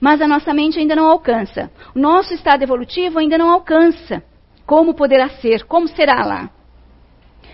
Mas 0.00 0.20
a 0.20 0.28
nossa 0.28 0.52
mente 0.52 0.78
ainda 0.78 0.96
não 0.96 1.06
alcança. 1.06 1.70
O 1.94 1.98
nosso 1.98 2.34
estado 2.34 2.62
evolutivo 2.62 3.18
ainda 3.18 3.38
não 3.38 3.50
alcança. 3.50 4.22
Como 4.66 4.94
poderá 4.94 5.28
ser? 5.28 5.64
Como 5.64 5.88
será 5.88 6.24
lá? 6.24 6.50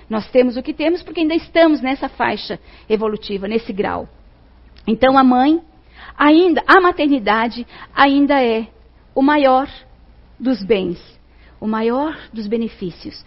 Nós 0.08 0.30
temos 0.30 0.56
o 0.56 0.62
que 0.62 0.72
temos 0.72 1.02
porque 1.02 1.20
ainda 1.20 1.34
estamos 1.34 1.80
nessa 1.80 2.08
faixa 2.08 2.58
evolutiva, 2.88 3.46
nesse 3.46 3.72
grau. 3.72 4.08
Então 4.86 5.18
a 5.18 5.24
mãe, 5.24 5.60
ainda, 6.16 6.62
a 6.66 6.80
maternidade 6.80 7.66
ainda 7.94 8.42
é 8.42 8.68
o 9.14 9.22
maior 9.22 9.68
dos 10.40 10.62
bens, 10.62 10.98
o 11.60 11.66
maior 11.66 12.16
dos 12.32 12.46
benefícios, 12.46 13.24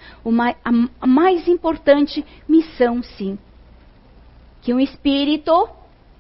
a, 0.64 1.06
mais 1.06 1.48
importante 1.48 2.26
missão, 2.48 3.04
sim, 3.04 3.38
que 4.62 4.74
um 4.74 4.80
espírito 4.80 5.70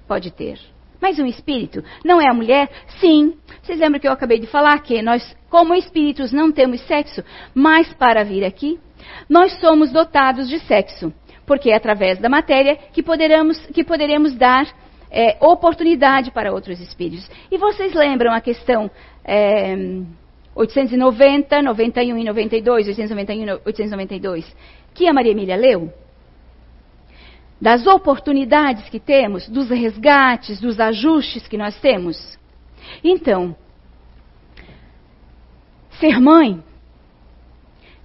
pode 0.07 0.29
ter. 0.29 0.59
Mas 1.01 1.17
um 1.17 1.25
espírito 1.25 1.83
não 2.05 2.21
é 2.21 2.29
a 2.29 2.33
mulher? 2.33 2.69
Sim. 2.99 3.33
Vocês 3.61 3.79
lembram 3.79 3.99
que 3.99 4.07
eu 4.07 4.11
acabei 4.11 4.39
de 4.39 4.47
falar 4.47 4.79
que 4.79 5.01
nós, 5.01 5.35
como 5.49 5.73
espíritos, 5.73 6.31
não 6.31 6.51
temos 6.51 6.79
sexo, 6.81 7.23
mas 7.53 7.91
para 7.95 8.23
vir 8.23 8.45
aqui, 8.45 8.79
nós 9.27 9.59
somos 9.59 9.91
dotados 9.91 10.47
de 10.47 10.59
sexo, 10.59 11.11
porque 11.45 11.71
é 11.71 11.75
através 11.75 12.19
da 12.19 12.29
matéria 12.29 12.77
que 12.93 13.01
poderemos, 13.01 13.59
que 13.67 13.83
poderemos 13.83 14.35
dar 14.35 14.67
é, 15.09 15.37
oportunidade 15.41 16.31
para 16.31 16.53
outros 16.53 16.79
espíritos. 16.79 17.29
E 17.51 17.57
vocês 17.57 17.93
lembram 17.93 18.31
a 18.31 18.39
questão 18.39 18.89
é, 19.25 19.75
890, 20.55 21.61
91 21.61 22.17
e 22.17 22.23
92, 22.23 22.87
891 22.87 23.43
e 23.43 23.51
892, 23.65 24.55
que 24.93 25.07
a 25.07 25.13
Maria 25.13 25.31
Emília 25.31 25.55
leu? 25.55 25.91
Das 27.61 27.85
oportunidades 27.85 28.89
que 28.89 28.99
temos, 28.99 29.47
dos 29.47 29.69
resgates, 29.69 30.59
dos 30.59 30.79
ajustes 30.79 31.47
que 31.47 31.57
nós 31.57 31.79
temos. 31.79 32.39
Então, 33.03 33.55
ser 35.99 36.19
mãe 36.19 36.63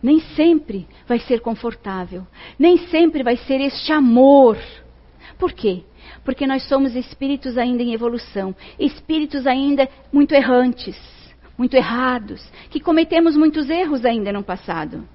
nem 0.03 0.21
sempre 0.21 0.87
vai 1.09 1.19
ser 1.19 1.40
confortável, 1.40 2.27
nem 2.59 2.77
sempre 2.88 3.23
vai 3.23 3.37
ser 3.37 3.61
este 3.62 3.90
amor. 3.92 4.59
Por 5.38 5.53
quê? 5.53 5.83
Porque 6.23 6.47
nós 6.47 6.62
somos 6.69 6.95
espíritos 6.95 7.57
ainda 7.57 7.83
em 7.83 7.95
evolução, 7.95 8.55
espíritos 8.79 9.47
ainda 9.47 9.88
muito 10.12 10.35
errantes, 10.35 11.01
muito 11.57 11.75
errados, 11.75 12.47
que 12.69 12.79
cometemos 12.79 13.37
muitos 13.37 13.71
erros 13.71 14.05
ainda 14.05 14.33
no 14.33 14.45
passado. 14.45 15.09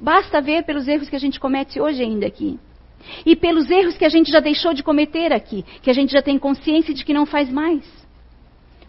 Basta 0.00 0.40
ver 0.40 0.64
pelos 0.64 0.88
erros 0.88 1.08
que 1.08 1.16
a 1.16 1.20
gente 1.20 1.38
comete 1.38 1.80
hoje 1.80 2.02
ainda 2.02 2.26
aqui. 2.26 2.58
E 3.24 3.34
pelos 3.34 3.70
erros 3.70 3.96
que 3.96 4.04
a 4.04 4.08
gente 4.08 4.30
já 4.30 4.40
deixou 4.40 4.74
de 4.74 4.82
cometer 4.82 5.32
aqui, 5.32 5.64
que 5.82 5.90
a 5.90 5.94
gente 5.94 6.12
já 6.12 6.22
tem 6.22 6.38
consciência 6.38 6.94
de 6.94 7.04
que 7.04 7.12
não 7.12 7.26
faz 7.26 7.50
mais. 7.50 7.84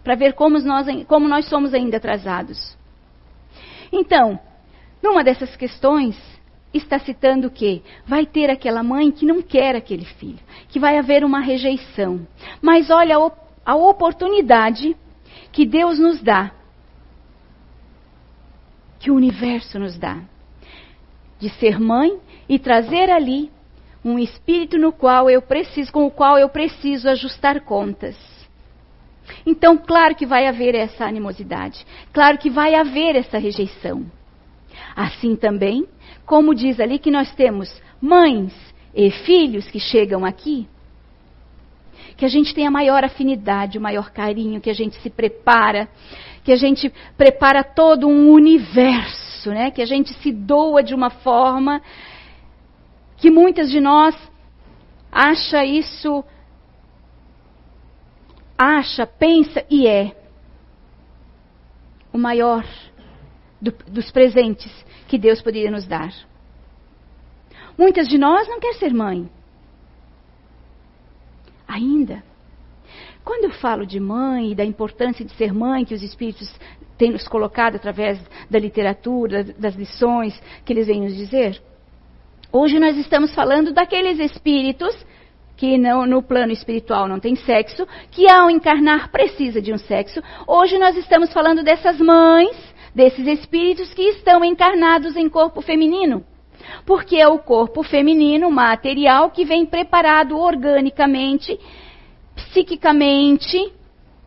Para 0.04 0.14
ver 0.14 0.34
como 0.34 0.58
nós, 0.60 0.86
como 1.06 1.28
nós 1.28 1.46
somos 1.46 1.72
ainda 1.74 1.96
atrasados. 1.96 2.76
Então, 3.92 4.38
numa 5.02 5.22
dessas 5.22 5.54
questões, 5.56 6.16
está 6.72 6.98
citando 6.98 7.50
que 7.50 7.82
vai 8.06 8.24
ter 8.24 8.50
aquela 8.50 8.82
mãe 8.82 9.10
que 9.10 9.26
não 9.26 9.42
quer 9.42 9.76
aquele 9.76 10.04
filho, 10.04 10.38
que 10.68 10.78
vai 10.78 10.98
haver 10.98 11.24
uma 11.24 11.40
rejeição. 11.40 12.26
Mas 12.60 12.90
olha 12.90 13.16
a 13.64 13.74
oportunidade 13.74 14.96
que 15.50 15.66
Deus 15.66 15.98
nos 15.98 16.22
dá, 16.22 16.52
que 18.98 19.10
o 19.10 19.14
universo 19.14 19.78
nos 19.78 19.98
dá, 19.98 20.20
de 21.38 21.50
ser 21.50 21.78
mãe 21.78 22.18
e 22.48 22.58
trazer 22.58 23.10
ali 23.10 23.50
um 24.04 24.18
espírito 24.18 24.78
no 24.78 24.92
qual 24.92 25.30
eu 25.30 25.40
preciso, 25.40 25.92
com 25.92 26.06
o 26.06 26.10
qual 26.10 26.38
eu 26.38 26.48
preciso 26.48 27.08
ajustar 27.08 27.60
contas. 27.60 28.16
Então, 29.46 29.76
claro 29.76 30.14
que 30.14 30.26
vai 30.26 30.46
haver 30.46 30.74
essa 30.74 31.04
animosidade, 31.04 31.86
claro 32.12 32.38
que 32.38 32.50
vai 32.50 32.74
haver 32.74 33.16
essa 33.16 33.38
rejeição. 33.38 34.04
Assim 34.96 35.36
também, 35.36 35.86
como 36.26 36.54
diz 36.54 36.80
ali 36.80 36.98
que 36.98 37.10
nós 37.10 37.32
temos 37.34 37.80
mães 38.00 38.52
e 38.94 39.10
filhos 39.10 39.68
que 39.70 39.78
chegam 39.78 40.24
aqui, 40.24 40.68
que 42.16 42.24
a 42.24 42.28
gente 42.28 42.54
tenha 42.54 42.70
maior 42.70 43.04
afinidade, 43.04 43.78
o 43.78 43.80
maior 43.80 44.10
carinho, 44.10 44.60
que 44.60 44.70
a 44.70 44.74
gente 44.74 44.96
se 45.00 45.10
prepara, 45.10 45.88
que 46.44 46.52
a 46.52 46.56
gente 46.56 46.92
prepara 47.16 47.64
todo 47.64 48.08
um 48.08 48.30
universo, 48.30 49.50
né? 49.50 49.70
Que 49.70 49.82
a 49.82 49.86
gente 49.86 50.12
se 50.14 50.30
doa 50.30 50.82
de 50.82 50.94
uma 50.94 51.10
forma 51.10 51.80
que 53.22 53.30
muitas 53.30 53.70
de 53.70 53.80
nós 53.80 54.16
acha 55.12 55.64
isso, 55.64 56.24
acha, 58.58 59.06
pensa 59.06 59.64
e 59.70 59.86
é 59.86 60.16
o 62.12 62.18
maior 62.18 62.66
do, 63.60 63.70
dos 63.86 64.10
presentes 64.10 64.72
que 65.06 65.16
Deus 65.16 65.40
poderia 65.40 65.70
nos 65.70 65.86
dar. 65.86 66.12
Muitas 67.78 68.08
de 68.08 68.18
nós 68.18 68.48
não 68.48 68.58
quer 68.58 68.74
ser 68.74 68.92
mãe. 68.92 69.30
Ainda. 71.68 72.24
Quando 73.24 73.44
eu 73.44 73.52
falo 73.52 73.86
de 73.86 74.00
mãe 74.00 74.50
e 74.50 74.54
da 74.56 74.64
importância 74.64 75.24
de 75.24 75.32
ser 75.36 75.52
mãe, 75.52 75.84
que 75.84 75.94
os 75.94 76.02
espíritos 76.02 76.52
têm 76.98 77.12
nos 77.12 77.28
colocado 77.28 77.76
através 77.76 78.20
da 78.50 78.58
literatura, 78.58 79.44
das 79.44 79.76
lições 79.76 80.36
que 80.64 80.72
eles 80.72 80.88
vêm 80.88 81.02
nos 81.02 81.16
dizer, 81.16 81.62
Hoje 82.54 82.78
nós 82.78 82.98
estamos 82.98 83.34
falando 83.34 83.72
daqueles 83.72 84.18
espíritos 84.18 84.94
que 85.56 85.78
não, 85.78 86.04
no 86.04 86.22
plano 86.22 86.52
espiritual 86.52 87.08
não 87.08 87.18
tem 87.18 87.34
sexo, 87.34 87.88
que 88.10 88.28
ao 88.28 88.50
encarnar 88.50 89.10
precisa 89.10 89.62
de 89.62 89.72
um 89.72 89.78
sexo. 89.78 90.22
Hoje 90.46 90.76
nós 90.76 90.94
estamos 90.98 91.32
falando 91.32 91.62
dessas 91.62 91.98
mães, 91.98 92.54
desses 92.94 93.26
espíritos 93.26 93.94
que 93.94 94.02
estão 94.02 94.44
encarnados 94.44 95.16
em 95.16 95.30
corpo 95.30 95.62
feminino. 95.62 96.22
Porque 96.84 97.16
é 97.16 97.26
o 97.26 97.38
corpo 97.38 97.82
feminino 97.82 98.50
material 98.50 99.30
que 99.30 99.46
vem 99.46 99.64
preparado 99.64 100.36
organicamente, 100.36 101.58
psiquicamente, 102.36 103.72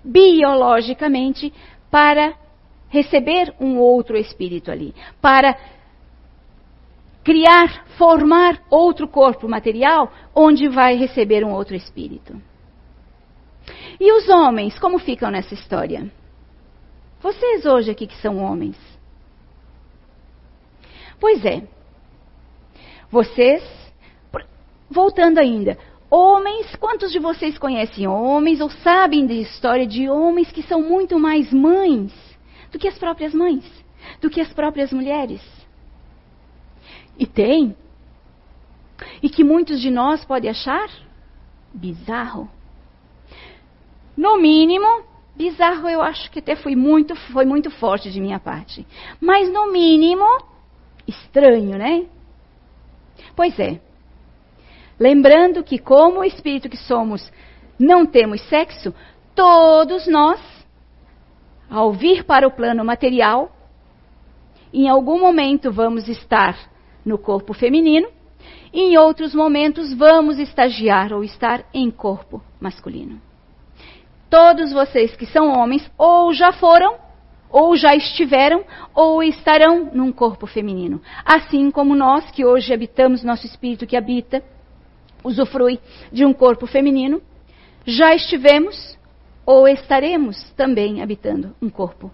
biologicamente 0.04 1.54
para 1.92 2.34
receber 2.90 3.54
um 3.60 3.78
outro 3.78 4.18
espírito 4.18 4.72
ali, 4.72 4.96
para 5.22 5.56
criar, 7.26 7.84
formar 7.98 8.62
outro 8.70 9.08
corpo 9.08 9.50
material 9.50 10.14
onde 10.34 10.70
vai 10.70 10.96
receber 10.96 11.44
um 11.44 11.52
outro 11.52 11.76
espírito. 11.76 12.40
E 14.00 14.12
os 14.12 14.30
homens, 14.30 14.78
como 14.78 15.00
ficam 15.00 15.32
nessa 15.32 15.56
história? 15.56 16.10
Vocês 17.20 17.66
hoje 17.66 17.90
aqui 17.90 18.06
que 18.06 18.22
são 18.22 18.38
homens. 18.38 18.78
Pois 21.20 21.44
é. 21.44 21.64
Vocês, 23.10 23.64
voltando 24.88 25.40
ainda, 25.40 25.80
homens, 26.12 26.76
quantos 26.76 27.12
de 27.12 27.18
vocês 27.18 27.58
conhecem 27.58 28.06
homens 28.06 28.62
ou 28.62 28.70
sabem 28.70 29.26
da 29.26 29.34
história 29.34 29.88
de 29.88 30.08
homens 30.08 30.52
que 30.52 30.62
são 30.62 30.84
muito 30.84 31.18
mais 31.18 31.52
mães 31.52 32.14
do 32.72 32.78
que 32.78 32.88
as 32.88 33.00
próprias 33.00 33.34
mães, 33.34 33.66
do 34.22 34.30
que 34.30 34.42
as 34.42 34.54
próprias 34.54 34.94
mulheres? 34.94 35.55
E 37.18 37.26
tem. 37.26 37.76
E 39.22 39.30
que 39.30 39.44
muitos 39.44 39.82
de 39.82 39.90
nós 39.90 40.24
podem 40.26 40.50
achar 40.50 40.90
bizarro. 41.74 42.50
No 44.16 44.38
mínimo, 44.38 45.04
bizarro 45.36 45.90
eu 45.90 46.02
acho 46.02 46.32
que 46.32 46.40
até 46.40 46.56
foi 46.56 46.76
muito, 46.76 47.16
foi 47.34 47.46
muito 47.46 47.70
forte 47.70 48.10
de 48.10 48.22
minha 48.22 48.40
parte. 48.40 48.88
Mas 49.20 49.52
no 49.52 49.72
mínimo, 49.72 50.26
estranho, 51.08 51.78
né? 51.78 52.06
Pois 53.36 53.60
é. 53.60 53.82
Lembrando 54.98 55.64
que, 55.64 55.78
como 55.78 56.24
espírito 56.24 56.70
que 56.70 56.78
somos, 56.78 57.30
não 57.78 58.06
temos 58.06 58.42
sexo, 58.48 58.94
todos 59.34 60.08
nós, 60.08 60.40
ao 61.70 61.92
vir 61.92 62.24
para 62.24 62.48
o 62.48 62.52
plano 62.52 62.86
material, 62.86 63.52
em 64.74 64.88
algum 64.88 65.20
momento 65.20 65.72
vamos 65.72 66.08
estar 66.08 66.58
no 67.06 67.18
corpo 67.18 67.54
feminino, 67.54 68.08
e 68.74 68.82
em 68.82 68.98
outros 68.98 69.34
momentos 69.34 69.94
vamos 69.94 70.40
estagiar 70.40 71.14
ou 71.14 71.24
estar 71.24 71.64
em 71.74 71.90
corpo 71.90 72.42
masculino. 72.60 73.22
Todos 74.30 74.74
vocês 74.74 75.16
que 75.16 75.26
são 75.26 75.54
homens, 75.58 75.90
ou 75.98 76.34
já 76.34 76.52
foram, 76.52 76.98
ou 77.50 77.76
já 77.78 77.96
estiveram, 77.96 78.66
ou 78.94 79.24
estarão 79.24 79.92
num 79.94 80.12
corpo 80.12 80.46
feminino. 80.46 81.02
Assim 81.24 81.72
como 81.72 81.96
nós, 81.96 82.30
que 82.32 82.44
hoje 82.44 82.74
habitamos, 82.74 83.24
nosso 83.24 83.46
espírito 83.46 83.88
que 83.88 83.96
habita, 83.96 84.44
usufrui 85.24 85.80
de 86.12 86.26
um 86.26 86.34
corpo 86.34 86.68
feminino, 86.68 87.22
já 87.86 88.14
estivemos 88.14 88.98
ou 89.46 89.68
estaremos 89.68 90.52
também 90.54 91.02
habitando 91.02 91.56
um 91.62 91.70
corpo 91.70 92.12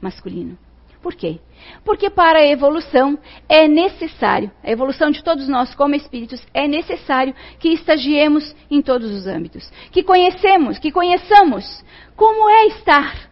masculino. 0.00 0.58
Por 1.02 1.14
quê? 1.14 1.40
Porque 1.84 2.10
para 2.10 2.40
a 2.40 2.46
evolução 2.46 3.18
é 3.48 3.66
necessário, 3.66 4.50
a 4.62 4.70
evolução 4.70 5.10
de 5.10 5.24
todos 5.24 5.48
nós 5.48 5.74
como 5.74 5.94
espíritos, 5.94 6.44
é 6.52 6.68
necessário 6.68 7.34
que 7.58 7.70
estagiemos 7.70 8.54
em 8.70 8.82
todos 8.82 9.10
os 9.10 9.26
âmbitos, 9.26 9.70
que 9.90 10.02
conhecemos, 10.02 10.78
que 10.78 10.92
conheçamos 10.92 11.84
como 12.16 12.48
é 12.48 12.66
estar 12.66 13.30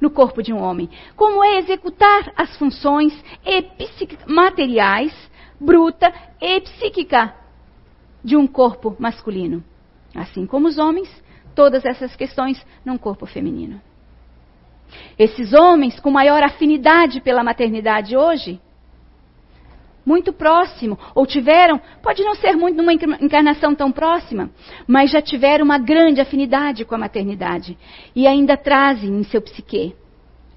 no 0.00 0.10
corpo 0.10 0.42
de 0.42 0.52
um 0.52 0.62
homem, 0.62 0.88
como 1.16 1.44
é 1.44 1.58
executar 1.58 2.32
as 2.36 2.56
funções 2.56 3.12
materiais, 4.26 5.12
bruta 5.60 6.12
e 6.40 6.60
psíquica 6.60 7.34
de 8.24 8.36
um 8.36 8.46
corpo 8.46 8.96
masculino, 8.98 9.62
assim 10.14 10.46
como 10.46 10.66
os 10.66 10.78
homens, 10.78 11.10
todas 11.54 11.84
essas 11.84 12.14
questões 12.16 12.64
num 12.84 12.98
corpo 12.98 13.26
feminino. 13.26 13.80
Esses 15.18 15.52
homens 15.52 15.98
com 16.00 16.10
maior 16.10 16.42
afinidade 16.42 17.20
pela 17.20 17.44
maternidade 17.44 18.16
hoje, 18.16 18.60
muito 20.04 20.32
próximo, 20.32 20.96
ou 21.14 21.26
tiveram, 21.26 21.80
pode 22.00 22.22
não 22.22 22.36
ser 22.36 22.54
muito 22.54 22.76
numa 22.76 22.92
encarnação 22.92 23.74
tão 23.74 23.90
próxima, 23.90 24.50
mas 24.86 25.10
já 25.10 25.20
tiveram 25.20 25.64
uma 25.64 25.78
grande 25.78 26.20
afinidade 26.20 26.84
com 26.84 26.94
a 26.94 26.98
maternidade 26.98 27.76
e 28.14 28.24
ainda 28.26 28.56
trazem 28.56 29.10
em 29.10 29.24
seu 29.24 29.42
psique, 29.42 29.96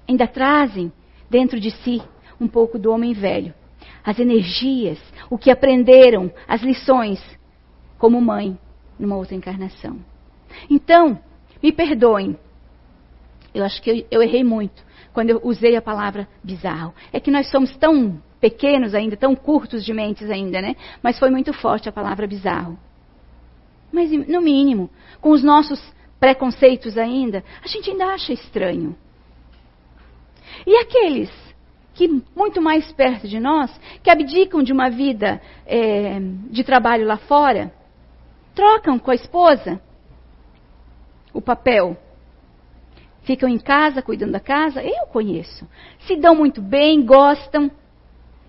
ainda 0.08 0.28
trazem 0.28 0.92
dentro 1.28 1.58
de 1.58 1.72
si 1.72 2.00
um 2.40 2.46
pouco 2.46 2.78
do 2.78 2.92
homem 2.92 3.12
velho, 3.12 3.52
as 4.04 4.20
energias, 4.20 4.98
o 5.28 5.36
que 5.36 5.50
aprenderam, 5.50 6.30
as 6.46 6.62
lições 6.62 7.20
como 7.98 8.20
mãe 8.20 8.56
numa 8.98 9.16
outra 9.16 9.34
encarnação. 9.34 9.98
Então, 10.70 11.18
me 11.62 11.72
perdoem 11.72 12.36
eu 13.54 13.64
acho 13.64 13.80
que 13.82 13.90
eu, 13.90 14.06
eu 14.10 14.22
errei 14.22 14.44
muito 14.44 14.84
quando 15.12 15.30
eu 15.30 15.40
usei 15.42 15.76
a 15.76 15.82
palavra 15.82 16.28
bizarro. 16.42 16.94
É 17.12 17.18
que 17.18 17.30
nós 17.30 17.50
somos 17.50 17.76
tão 17.76 18.20
pequenos 18.40 18.94
ainda, 18.94 19.16
tão 19.16 19.34
curtos 19.34 19.84
de 19.84 19.92
mentes 19.92 20.30
ainda, 20.30 20.62
né? 20.62 20.76
Mas 21.02 21.18
foi 21.18 21.30
muito 21.30 21.52
forte 21.52 21.88
a 21.88 21.92
palavra 21.92 22.26
bizarro. 22.26 22.78
Mas, 23.92 24.10
no 24.10 24.40
mínimo, 24.40 24.88
com 25.20 25.30
os 25.30 25.42
nossos 25.42 25.80
preconceitos 26.18 26.96
ainda, 26.96 27.42
a 27.62 27.66
gente 27.66 27.90
ainda 27.90 28.06
acha 28.06 28.32
estranho. 28.32 28.96
E 30.66 30.76
aqueles 30.76 31.30
que, 31.94 32.22
muito 32.36 32.62
mais 32.62 32.90
perto 32.92 33.26
de 33.26 33.40
nós, 33.40 33.70
que 34.02 34.10
abdicam 34.10 34.62
de 34.62 34.72
uma 34.72 34.88
vida 34.88 35.40
é, 35.66 36.18
de 36.50 36.62
trabalho 36.62 37.06
lá 37.06 37.16
fora, 37.16 37.72
trocam 38.54 38.98
com 38.98 39.10
a 39.10 39.14
esposa 39.14 39.80
o 41.32 41.40
papel 41.40 41.96
ficam 43.22 43.48
em 43.48 43.58
casa 43.58 44.02
cuidando 44.02 44.32
da 44.32 44.40
casa, 44.40 44.82
eu 44.82 45.06
conheço. 45.06 45.68
Se 46.06 46.16
dão 46.16 46.34
muito 46.34 46.60
bem, 46.60 47.04
gostam. 47.04 47.70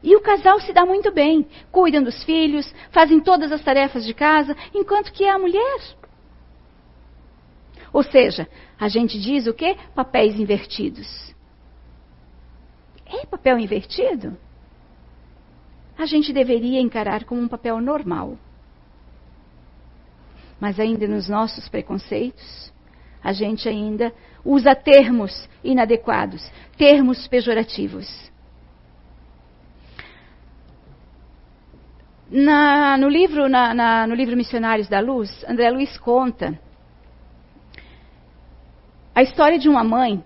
E 0.04 0.16
o 0.16 0.22
casal 0.22 0.60
se 0.60 0.74
dá 0.74 0.86
muito 0.86 1.12
bem, 1.12 1.46
cuidam 1.72 2.02
dos 2.02 2.24
filhos, 2.24 2.74
fazem 2.92 3.20
todas 3.20 3.52
as 3.52 3.64
tarefas 3.64 4.04
de 4.04 4.14
casa, 4.14 4.56
enquanto 4.74 5.12
que 5.12 5.24
é 5.24 5.30
a 5.30 5.38
mulher. 5.38 5.80
Ou 7.94 8.04
seja, 8.04 8.48
a 8.80 8.88
gente 8.88 9.20
diz 9.20 9.46
o 9.48 9.54
quê? 9.54 9.78
Papéis 9.94 10.40
invertidos. 10.40 11.36
É 13.06 13.26
papel 13.26 13.60
invertido? 13.60 14.38
A 15.98 16.06
gente 16.06 16.32
deveria 16.32 16.80
encarar 16.80 17.26
como 17.26 17.42
um 17.42 17.48
papel 17.48 17.80
normal. 17.80 18.38
Mas 20.60 20.80
ainda 20.80 21.08
nos 21.08 21.28
nossos 21.28 21.68
preconceitos, 21.68 22.72
a 23.24 23.34
gente 23.34 23.68
ainda 23.68 24.14
usa 24.44 24.76
termos 24.76 25.48
inadequados, 25.64 26.52
termos 26.78 27.28
pejorativos. 27.28 28.32
Na, 32.30 32.98
no, 32.98 33.10
livro, 33.10 33.50
na, 33.50 33.74
na, 33.74 34.08
no 34.08 34.16
livro 34.16 34.38
Missionários 34.38 34.88
da 34.88 35.00
Luz, 35.02 35.44
André 35.48 35.70
Luiz 35.70 35.98
conta 35.98 36.58
a 39.14 39.22
história 39.22 39.60
de 39.60 39.68
uma 39.68 39.84
mãe 39.84 40.24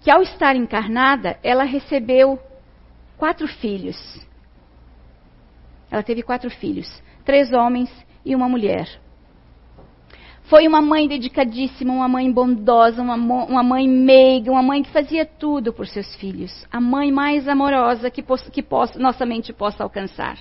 que, 0.00 0.10
ao 0.10 0.22
estar 0.22 0.56
encarnada, 0.56 1.38
ela 1.42 1.64
recebeu 1.64 2.38
quatro 3.18 3.46
filhos. 3.46 3.96
Ela 5.90 6.02
teve 6.02 6.22
quatro 6.22 6.50
filhos, 6.50 7.02
três 7.24 7.52
homens 7.52 7.90
e 8.24 8.34
uma 8.34 8.48
mulher. 8.48 8.88
Foi 10.48 10.68
uma 10.68 10.80
mãe 10.80 11.08
dedicadíssima, 11.08 11.92
uma 11.92 12.08
mãe 12.08 12.30
bondosa, 12.30 13.02
uma, 13.02 13.14
uma 13.16 13.62
mãe 13.64 13.88
meiga, 13.88 14.52
uma 14.52 14.62
mãe 14.62 14.80
que 14.80 14.90
fazia 14.90 15.26
tudo 15.26 15.72
por 15.72 15.88
seus 15.88 16.14
filhos. 16.16 16.64
A 16.70 16.80
mãe 16.80 17.10
mais 17.10 17.48
amorosa 17.48 18.10
que, 18.10 18.22
que 18.52 18.62
possa, 18.62 18.96
nossa 18.96 19.26
mente 19.26 19.52
possa 19.52 19.82
alcançar 19.82 20.38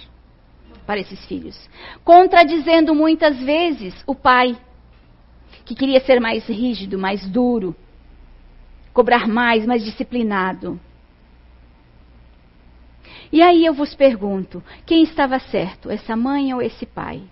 para 0.85 0.99
esses 0.99 1.25
filhos. 1.25 1.57
Contradizendo 2.03 2.93
muitas 2.93 3.39
vezes 3.39 3.95
o 4.05 4.13
pai, 4.13 4.55
que 5.65 5.73
queria 5.73 5.99
ser 5.99 6.19
mais 6.19 6.45
rígido, 6.45 6.99
mais 6.99 7.27
duro, 7.27 7.75
cobrar 8.93 9.27
mais, 9.27 9.65
mais 9.65 9.83
disciplinado. 9.83 10.79
E 13.31 13.41
aí 13.41 13.65
eu 13.65 13.73
vos 13.73 13.95
pergunto: 13.95 14.63
quem 14.85 15.01
estava 15.01 15.39
certo, 15.39 15.89
essa 15.89 16.15
mãe 16.15 16.53
ou 16.53 16.61
esse 16.61 16.85
pai? 16.85 17.23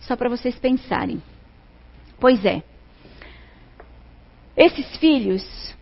Só 0.00 0.14
para 0.16 0.28
vocês 0.28 0.58
pensarem. 0.58 1.22
Pois 2.18 2.44
é. 2.44 2.62
Esses 4.56 4.96
filhos 4.96 5.74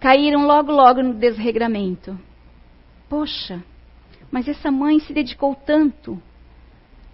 caíram 0.00 0.46
logo, 0.46 0.72
logo 0.72 1.02
no 1.02 1.14
desregramento. 1.14 2.18
Poxa, 3.08 3.62
mas 4.30 4.48
essa 4.48 4.70
mãe 4.70 4.98
se 4.98 5.12
dedicou 5.12 5.54
tanto, 5.54 6.20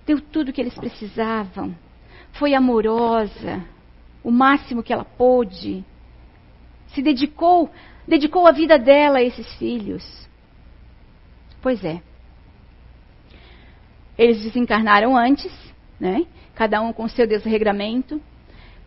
deu 0.07 0.21
tudo 0.21 0.49
o 0.49 0.53
que 0.53 0.61
eles 0.61 0.75
precisavam, 0.75 1.77
foi 2.33 2.55
amorosa, 2.55 3.65
o 4.23 4.31
máximo 4.31 4.83
que 4.83 4.93
ela 4.93 5.05
pôde, 5.05 5.85
se 6.89 7.03
dedicou, 7.03 7.71
dedicou 8.07 8.47
a 8.47 8.53
vida 8.53 8.79
dela 8.79 9.19
a 9.19 9.23
esses 9.23 9.53
filhos. 9.55 10.29
Pois 11.61 11.85
é. 11.85 12.01
Eles 14.17 14.43
desencarnaram 14.43 15.17
antes, 15.17 15.53
né? 16.01 16.27
Cada 16.59 16.81
um 16.81 16.93
com 16.93 17.09
seu 17.09 17.25
desregramento. 17.25 18.21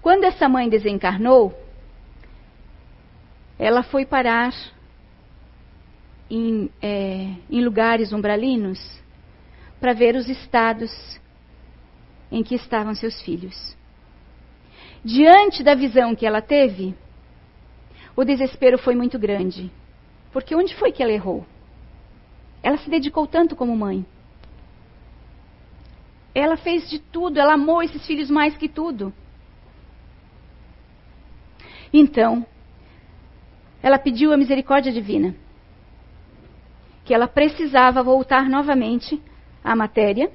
Quando 0.01 0.25
essa 0.25 0.49
mãe 0.49 0.67
desencarnou, 0.67 1.57
ela 3.57 3.81
foi 3.81 4.05
parar 4.05 4.53
em, 6.29 6.69
é, 6.81 7.33
em 7.49 7.63
lugares 7.63 8.11
umbralinos 8.11 9.01
para 9.79 9.93
ver 9.93 10.17
os 10.17 10.27
estados 10.27 10.91
em 12.29 12.43
que 12.43 12.55
estavam 12.55 12.93
seus 12.93 13.21
filhos. 13.21 13.73
Diante 15.01 15.63
da 15.63 15.73
visão 15.73 16.13
que 16.13 16.25
ela 16.25 16.41
teve, 16.41 16.93
o 18.17 18.25
desespero 18.25 18.77
foi 18.77 18.95
muito 18.95 19.17
grande. 19.17 19.71
Porque 20.33 20.53
onde 20.53 20.75
foi 20.75 20.91
que 20.91 21.01
ela 21.01 21.13
errou? 21.13 21.45
Ela 22.61 22.77
se 22.79 22.89
dedicou 22.89 23.25
tanto 23.25 23.55
como 23.55 23.73
mãe. 23.77 24.05
Ela 26.33 26.55
fez 26.57 26.89
de 26.89 26.99
tudo, 26.99 27.39
ela 27.39 27.53
amou 27.53 27.83
esses 27.83 28.05
filhos 28.05 28.29
mais 28.29 28.55
que 28.55 28.69
tudo. 28.69 29.13
Então, 31.93 32.45
ela 33.83 33.99
pediu 33.99 34.31
a 34.31 34.37
misericórdia 34.37 34.91
divina, 34.91 35.35
que 37.03 37.13
ela 37.13 37.27
precisava 37.27 38.01
voltar 38.01 38.49
novamente 38.49 39.21
à 39.63 39.75
matéria 39.75 40.31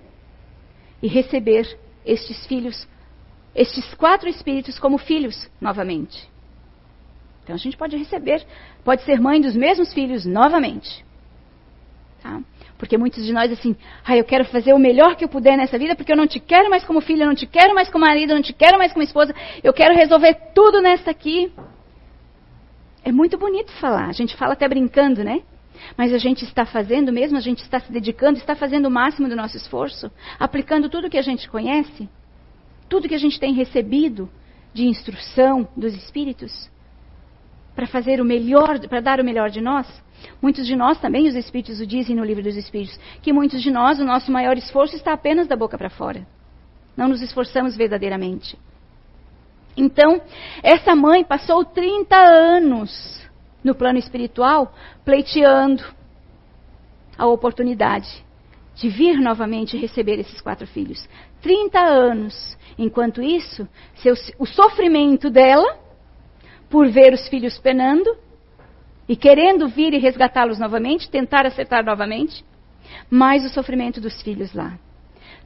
e 1.02 1.08
receber 1.08 1.78
estes 2.04 2.46
filhos, 2.46 2.86
estes 3.54 3.94
quatro 3.94 4.28
espíritos 4.28 4.78
como 4.78 4.98
filhos 4.98 5.50
novamente. 5.60 6.28
Então 7.42 7.54
a 7.54 7.58
gente 7.58 7.76
pode 7.76 7.96
receber, 7.96 8.44
pode 8.84 9.02
ser 9.02 9.20
mãe 9.20 9.40
dos 9.40 9.54
mesmos 9.54 9.94
filhos 9.94 10.26
novamente. 10.26 11.04
Tá? 12.20 12.42
Porque 12.78 12.98
muitos 12.98 13.24
de 13.24 13.32
nós, 13.32 13.50
assim, 13.50 13.74
ah, 14.04 14.16
eu 14.16 14.24
quero 14.24 14.44
fazer 14.44 14.72
o 14.74 14.78
melhor 14.78 15.16
que 15.16 15.24
eu 15.24 15.28
puder 15.28 15.56
nessa 15.56 15.78
vida, 15.78 15.94
porque 15.94 16.12
eu 16.12 16.16
não 16.16 16.26
te 16.26 16.38
quero 16.38 16.68
mais 16.68 16.84
como 16.84 17.00
filha, 17.00 17.22
eu 17.24 17.28
não 17.28 17.34
te 17.34 17.46
quero 17.46 17.74
mais 17.74 17.88
como 17.88 18.04
marido, 18.04 18.30
eu 18.30 18.36
não 18.36 18.42
te 18.42 18.52
quero 18.52 18.76
mais 18.78 18.92
como 18.92 19.02
esposa, 19.02 19.34
eu 19.62 19.72
quero 19.72 19.94
resolver 19.94 20.34
tudo 20.54 20.80
nesta 20.80 21.10
aqui. 21.10 21.52
É 23.02 23.10
muito 23.10 23.38
bonito 23.38 23.72
falar, 23.72 24.08
a 24.08 24.12
gente 24.12 24.36
fala 24.36 24.52
até 24.52 24.68
brincando, 24.68 25.24
né? 25.24 25.42
Mas 25.96 26.12
a 26.12 26.18
gente 26.18 26.44
está 26.44 26.66
fazendo 26.66 27.12
mesmo, 27.12 27.36
a 27.36 27.40
gente 27.40 27.62
está 27.62 27.78
se 27.80 27.90
dedicando, 27.92 28.38
está 28.38 28.54
fazendo 28.54 28.86
o 28.86 28.90
máximo 28.90 29.28
do 29.28 29.36
nosso 29.36 29.56
esforço, 29.56 30.10
aplicando 30.38 30.88
tudo 30.88 31.10
que 31.10 31.18
a 31.18 31.22
gente 31.22 31.48
conhece, 31.48 32.08
tudo 32.88 33.08
que 33.08 33.14
a 33.14 33.18
gente 33.18 33.38
tem 33.38 33.54
recebido 33.54 34.28
de 34.74 34.84
instrução 34.86 35.68
dos 35.76 35.94
espíritos 35.94 36.70
para 37.76 37.86
fazer 37.86 38.20
o 38.20 38.24
melhor, 38.24 38.80
para 38.88 39.00
dar 39.00 39.20
o 39.20 39.24
melhor 39.24 39.50
de 39.50 39.60
nós? 39.60 39.86
Muitos 40.40 40.66
de 40.66 40.74
nós 40.74 40.98
também, 40.98 41.28
os 41.28 41.34
Espíritos 41.34 41.78
o 41.78 41.86
dizem 41.86 42.16
no 42.16 42.24
livro 42.24 42.42
dos 42.42 42.56
Espíritos, 42.56 42.98
que 43.22 43.32
muitos 43.32 43.62
de 43.62 43.70
nós, 43.70 44.00
o 44.00 44.04
nosso 44.04 44.32
maior 44.32 44.56
esforço 44.56 44.96
está 44.96 45.12
apenas 45.12 45.46
da 45.46 45.54
boca 45.54 45.76
para 45.76 45.90
fora. 45.90 46.26
Não 46.96 47.06
nos 47.06 47.20
esforçamos 47.20 47.76
verdadeiramente. 47.76 48.58
Então, 49.76 50.22
essa 50.62 50.96
mãe 50.96 51.22
passou 51.22 51.64
30 51.64 52.16
anos 52.16 53.22
no 53.62 53.74
plano 53.74 53.98
espiritual 53.98 54.74
pleiteando 55.04 55.84
a 57.18 57.26
oportunidade 57.26 58.24
de 58.74 58.88
vir 58.88 59.18
novamente 59.18 59.76
receber 59.76 60.18
esses 60.18 60.40
quatro 60.40 60.66
filhos. 60.66 61.06
30 61.42 61.78
anos. 61.78 62.56
Enquanto 62.78 63.22
isso, 63.22 63.68
seu, 63.96 64.14
o 64.38 64.46
sofrimento 64.46 65.28
dela 65.30 65.78
por 66.68 66.88
ver 66.88 67.12
os 67.12 67.28
filhos 67.28 67.58
penando 67.58 68.16
e 69.08 69.16
querendo 69.16 69.68
vir 69.68 69.94
e 69.94 69.98
resgatá-los 69.98 70.58
novamente, 70.58 71.08
tentar 71.08 71.46
acertar 71.46 71.84
novamente, 71.84 72.44
mais 73.10 73.44
o 73.44 73.48
sofrimento 73.48 74.00
dos 74.00 74.20
filhos 74.22 74.52
lá. 74.52 74.78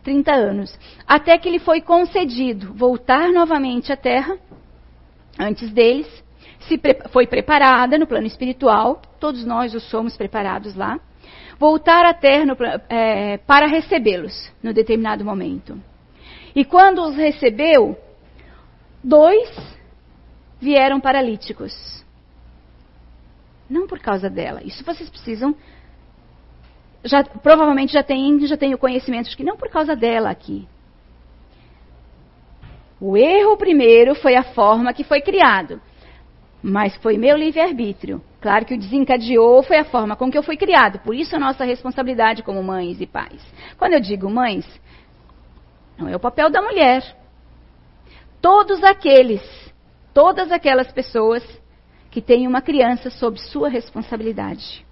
30 0.02 0.32
anos. 0.32 0.78
Até 1.06 1.36
que 1.36 1.50
lhe 1.50 1.58
foi 1.58 1.80
concedido 1.80 2.72
voltar 2.72 3.30
novamente 3.32 3.92
à 3.92 3.96
terra, 3.96 4.38
antes 5.38 5.70
deles, 5.70 6.06
pre 6.80 6.98
foi 7.10 7.26
preparada 7.26 7.98
no 7.98 8.06
plano 8.06 8.26
espiritual, 8.26 9.02
todos 9.18 9.44
nós 9.44 9.74
os 9.74 9.82
somos 9.90 10.16
preparados 10.16 10.74
lá, 10.74 10.98
voltar 11.58 12.06
à 12.06 12.14
terra 12.14 12.46
no, 12.46 12.56
é, 12.88 13.36
para 13.38 13.66
recebê-los 13.66 14.50
no 14.62 14.72
determinado 14.72 15.24
momento. 15.24 15.78
E 16.54 16.64
quando 16.64 17.02
os 17.02 17.14
recebeu, 17.14 17.98
dois 19.04 19.48
vieram 20.60 21.00
paralíticos. 21.00 22.04
Não 23.68 23.86
por 23.86 23.98
causa 24.00 24.28
dela. 24.28 24.62
Isso 24.62 24.84
vocês 24.84 25.08
precisam. 25.08 25.54
Já, 27.04 27.24
provavelmente 27.24 27.92
já 27.92 28.02
têm 28.02 28.46
já 28.46 28.56
tem 28.56 28.74
o 28.74 28.78
conhecimento 28.78 29.30
de 29.30 29.36
que 29.36 29.44
não 29.44 29.56
por 29.56 29.70
causa 29.70 29.96
dela 29.96 30.30
aqui. 30.30 30.68
O 33.00 33.16
erro 33.16 33.56
primeiro 33.56 34.14
foi 34.14 34.36
a 34.36 34.42
forma 34.42 34.92
que 34.92 35.02
foi 35.02 35.22
criado. 35.22 35.80
Mas 36.62 36.94
foi 36.96 37.16
meu 37.16 37.36
livre-arbítrio. 37.38 38.22
Claro 38.38 38.66
que 38.66 38.74
o 38.74 38.78
desencadeou 38.78 39.62
foi 39.62 39.78
a 39.78 39.84
forma 39.84 40.14
com 40.14 40.30
que 40.30 40.36
eu 40.36 40.42
fui 40.42 40.58
criado. 40.58 40.98
Por 40.98 41.14
isso 41.14 41.34
a 41.34 41.38
nossa 41.38 41.64
responsabilidade 41.64 42.42
como 42.42 42.62
mães 42.62 43.00
e 43.00 43.06
pais. 43.06 43.40
Quando 43.78 43.94
eu 43.94 44.00
digo 44.00 44.28
mães, 44.28 44.66
não 45.96 46.08
é 46.08 46.16
o 46.16 46.20
papel 46.20 46.50
da 46.50 46.60
mulher. 46.60 47.02
Todos 48.42 48.84
aqueles 48.84 49.69
todas 50.20 50.52
aquelas 50.52 50.92
pessoas 50.92 51.42
que 52.10 52.20
têm 52.20 52.46
uma 52.46 52.60
criança 52.60 53.08
sob 53.08 53.40
sua 53.40 53.70
responsabilidade. 53.70 54.84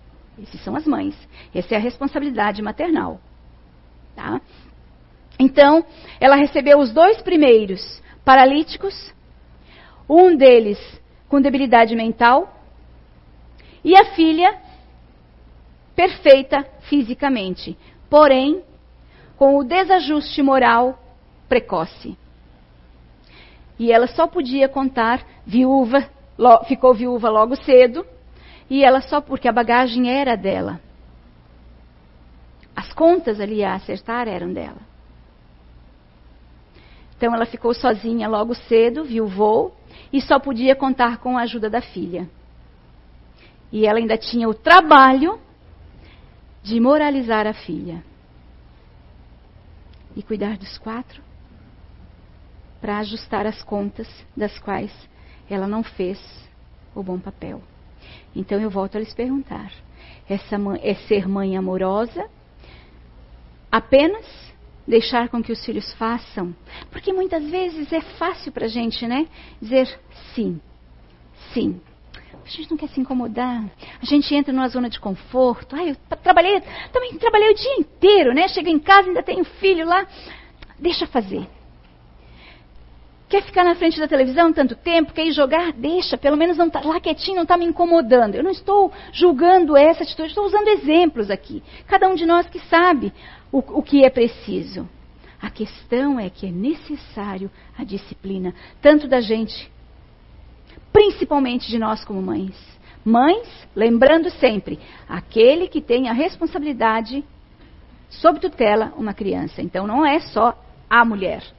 Essas 0.43 0.59
são 0.65 0.75
as 0.75 0.87
mães. 0.87 1.15
Essa 1.55 1.75
é 1.75 1.77
a 1.77 1.81
responsabilidade 1.81 2.63
maternal. 2.63 3.21
Tá? 4.17 4.41
Então, 5.39 5.85
ela 6.19 6.35
recebeu 6.35 6.79
os 6.79 6.95
dois 6.95 7.21
primeiros 7.21 8.03
paralíticos, 8.25 9.13
um 10.09 10.35
deles 10.35 10.79
com 11.29 11.43
debilidade 11.43 11.95
mental, 11.95 12.59
e 13.85 13.95
a 13.99 14.07
filha 14.15 14.63
perfeita 15.95 16.67
fisicamente, 16.89 17.77
porém 18.09 18.63
com 19.37 19.59
o 19.59 19.63
desajuste 19.65 20.43
moral 20.43 20.99
precoce. 21.51 22.17
E 23.79 23.93
ela 23.93 24.09
só 24.09 24.27
podia 24.27 24.69
contar 24.69 25.25
viúva, 25.47 26.11
lo, 26.37 26.65
ficou 26.65 26.93
viúva 26.93 27.31
logo 27.31 27.55
cedo, 27.57 28.05
e 28.69 28.85
ela 28.85 29.01
só 29.01 29.21
porque 29.21 29.49
a 29.49 29.53
bagagem 29.53 30.11
era 30.11 30.37
dela. 30.37 30.81
As 32.75 32.93
contas 32.93 33.41
ali 33.41 33.63
a 33.63 33.75
acertar 33.75 34.27
eram 34.27 34.53
dela. 34.53 34.81
Então 37.17 37.35
ela 37.35 37.47
ficou 37.47 37.73
sozinha 37.73 38.29
logo 38.29 38.55
cedo, 38.55 39.05
viuvou, 39.05 39.77
e 40.13 40.21
só 40.21 40.39
podia 40.39 40.75
contar 40.75 41.19
com 41.19 41.37
a 41.37 41.43
ajuda 41.43 41.71
da 41.71 41.81
filha. 41.81 42.29
E 43.71 43.87
ela 43.87 43.99
ainda 43.99 44.17
tinha 44.17 44.49
o 44.49 44.55
trabalho 44.55 45.39
de 46.63 46.81
moralizar 46.81 47.47
a 47.47 47.53
filha. 47.53 48.03
E 50.17 50.23
cuidar 50.23 50.57
dos 50.57 50.79
quatro 50.79 51.28
para 52.81 52.99
ajustar 52.99 53.47
as 53.47 53.63
contas 53.63 54.09
das 54.37 54.59
quais 54.59 54.93
ela 55.51 55.67
não 55.67 55.83
fez 55.83 56.19
o 56.95 57.03
bom 57.03 57.19
papel. 57.19 57.63
Então 58.35 58.61
eu 58.61 58.71
volto 58.71 58.97
a 58.97 59.01
lhes 59.01 59.15
perguntar: 59.15 59.73
essa 60.29 60.59
mãe, 60.59 60.81
é 60.83 60.95
ser 60.95 61.29
mãe 61.29 61.57
amorosa? 61.57 62.29
Apenas 63.71 64.27
deixar 64.87 65.29
com 65.29 65.43
que 65.43 65.53
os 65.53 65.65
filhos 65.65 65.93
façam? 65.95 66.55
Porque 66.91 67.13
muitas 67.13 67.45
vezes 67.51 67.93
é 67.93 68.01
fácil 68.01 68.53
para 68.53 68.67
a 68.67 68.69
gente, 68.69 69.07
né? 69.07 69.29
Dizer 69.61 69.99
sim, 70.35 70.61
sim. 71.53 71.81
A 72.45 72.51
gente 72.51 72.71
não 72.71 72.79
quer 72.79 72.89
se 72.89 72.99
incomodar. 72.99 73.63
A 74.01 74.05
gente 74.07 74.35
entra 74.35 74.55
numa 74.55 74.69
zona 74.69 74.89
de 74.89 74.99
conforto. 74.99 75.77
Ai, 75.77 75.91
eu 75.91 75.97
trabalhei, 76.23 76.63
também 76.91 77.15
trabalhei 77.19 77.51
o 77.51 77.55
dia 77.55 77.75
inteiro, 77.79 78.33
né? 78.33 78.49
Chega 78.49 78.71
em 78.71 78.79
casa, 78.79 79.09
ainda 79.09 79.23
tenho 79.23 79.45
filho 79.45 79.87
lá. 79.87 80.07
Deixa 80.79 81.07
fazer. 81.07 81.47
Quer 83.29 83.43
ficar 83.43 83.63
na 83.63 83.75
frente 83.75 84.01
da 84.01 84.09
televisão 84.09 84.53
tanto 84.53 84.75
tempo? 84.75 85.13
Quer 85.13 85.27
ir 85.27 85.33
jogar? 85.33 85.73
Deixa, 85.73 86.17
pelo 86.17 86.37
menos 86.37 86.57
não 86.57 86.71
tá 86.71 86.81
lá 86.81 86.99
quietinho, 86.99 87.37
não 87.37 87.43
está 87.43 87.59
me 87.59 87.67
incomodando. 87.67 88.35
Eu 88.35 88.43
não 88.43 88.51
estou 88.51 88.91
julgando 89.13 89.77
essa 89.77 90.03
atitude, 90.03 90.29
estou 90.29 90.47
usando 90.47 90.69
exemplos 90.69 91.31
aqui. 91.31 91.63
Cada 91.87 92.09
um 92.09 92.15
de 92.15 92.25
nós 92.25 92.49
que 92.49 92.59
sabe 92.61 93.13
o, 93.53 93.59
o 93.59 93.83
que 93.83 94.03
é 94.03 94.09
preciso. 94.09 94.89
A 95.43 95.51
questão 95.51 96.19
é 96.19 96.31
que 96.31 96.47
é 96.47 96.51
necessário 96.51 97.51
a 97.77 97.85
disciplina, 97.85 98.55
tanto 98.81 99.07
da 99.07 99.21
gente, 99.21 99.71
principalmente 100.91 101.69
de 101.69 101.79
nós 101.79 102.05
como 102.05 102.23
mães. 102.23 102.57
Mães, 103.05 103.47
lembrando 103.77 104.31
sempre, 104.31 104.81
aquele 105.07 105.69
que 105.69 105.83
tem 105.83 106.09
a 106.09 106.13
responsabilidade 106.13 107.23
sob 108.09 108.41
tutela, 108.41 108.93
uma 108.97 109.13
criança. 109.13 109.61
Então 109.61 109.87
não 109.87 110.05
é 110.05 110.19
só 110.19 110.59
a 110.89 111.05
mulher. 111.05 111.58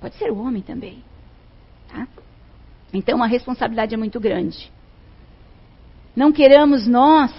Pode 0.00 0.16
ser 0.16 0.30
o 0.30 0.38
homem 0.38 0.62
também. 0.62 1.02
Tá? 1.88 2.06
Então 2.92 3.22
a 3.22 3.26
responsabilidade 3.26 3.94
é 3.94 3.98
muito 3.98 4.20
grande. 4.20 4.70
Não 6.14 6.32
queremos 6.32 6.86
nós 6.86 7.32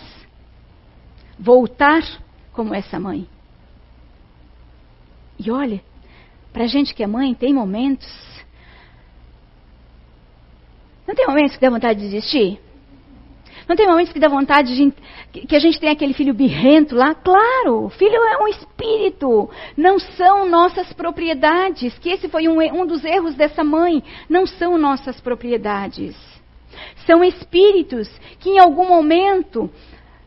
voltar 1.38 2.02
como 2.54 2.74
essa 2.74 3.00
mãe. 3.00 3.28
E 5.38 5.50
olha, 5.50 5.82
para 6.52 6.68
gente 6.68 6.94
que 6.94 7.04
é 7.04 7.08
mãe, 7.08 7.34
tem 7.34 7.54
momentos. 7.54 8.10
Não 11.08 11.16
tem 11.16 11.26
momentos 11.26 11.56
que 11.56 11.62
dá 11.62 11.70
vontade 11.70 12.00
de 12.00 12.10
desistir? 12.10 12.60
Não 13.70 13.76
tem 13.76 13.88
momentos 13.88 14.12
que 14.12 14.20
dá 14.20 14.28
vontade 14.28 14.76
de, 14.76 14.92
que 15.46 15.56
a 15.56 15.60
gente 15.60 15.80
tem 15.80 15.90
aquele 15.90 16.16
filho 16.16 16.34
birrento 16.34 16.96
lá? 16.96 17.14
Claro, 17.14 17.88
filho 17.90 18.16
é 18.16 18.44
um 18.44 18.48
espírito, 18.48 19.48
não 19.78 20.00
são 20.00 20.50
nossas 20.50 20.92
propriedades. 20.92 21.96
Que 22.00 22.10
esse 22.10 22.28
foi 22.28 22.48
um, 22.48 22.60
um 22.60 22.84
dos 22.84 23.06
erros 23.06 23.36
dessa 23.36 23.64
mãe. 23.64 24.04
Não 24.28 24.48
são 24.48 24.76
nossas 24.76 25.22
propriedades. 25.22 26.16
São 27.06 27.24
espíritos 27.24 28.10
que 28.40 28.50
em 28.50 28.58
algum 28.58 28.88
momento 28.88 29.70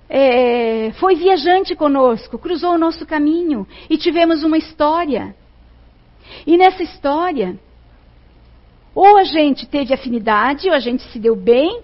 é, 0.09 0.93
foi 1.01 1.17
viajante 1.17 1.75
conosco, 1.75 2.39
cruzou 2.39 2.75
o 2.75 2.79
nosso 2.79 3.05
caminho 3.05 3.67
e 3.91 3.99
tivemos 3.99 4.45
uma 4.45 4.57
história. 4.57 5.35
E 6.47 6.57
nessa 6.57 6.85
história, 6.85 7.59
ou 8.95 9.17
a 9.17 9.25
gente 9.25 9.67
teve 9.67 9.93
afinidade, 9.93 10.69
ou 10.69 10.75
a 10.77 10.79
gente 10.79 11.03
se 11.11 11.19
deu 11.19 11.35
bem, 11.35 11.83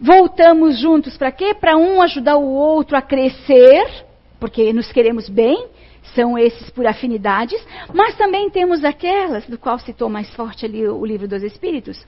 voltamos 0.00 0.78
juntos 0.78 1.16
para 1.16 1.30
quê? 1.30 1.54
Para 1.54 1.76
um 1.76 2.00
ajudar 2.00 2.36
o 2.36 2.48
outro 2.48 2.96
a 2.96 3.02
crescer, 3.02 4.06
porque 4.38 4.72
nos 4.72 4.90
queremos 4.90 5.28
bem, 5.28 5.66
são 6.14 6.38
esses 6.38 6.70
por 6.70 6.86
afinidades, 6.86 7.62
mas 7.92 8.16
também 8.16 8.48
temos 8.48 8.82
aquelas, 8.82 9.46
do 9.46 9.58
qual 9.58 9.78
citou 9.78 10.08
mais 10.08 10.32
forte 10.34 10.64
ali 10.64 10.88
o 10.88 11.04
livro 11.04 11.28
dos 11.28 11.42
Espíritos, 11.42 12.04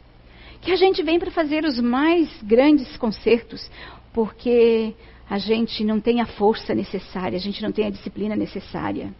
que 0.61 0.73
a 0.73 0.77
gente 0.77 1.03
vem 1.03 1.19
para 1.19 1.31
fazer 1.31 1.65
os 1.65 1.79
mais 1.79 2.29
grandes 2.43 2.97
concertos, 2.97 3.71
porque 4.13 4.95
a 5.29 5.39
gente 5.39 5.85
não 5.85 6.01
tem 6.01 6.21
a 6.21 6.27
força 6.27 6.75
necessária, 6.75 7.37
a 7.37 7.41
gente 7.41 7.63
não 7.63 7.73
tem 7.73 7.87
a 7.87 7.91
disciplina 7.91 8.35
necessária. 8.35 9.13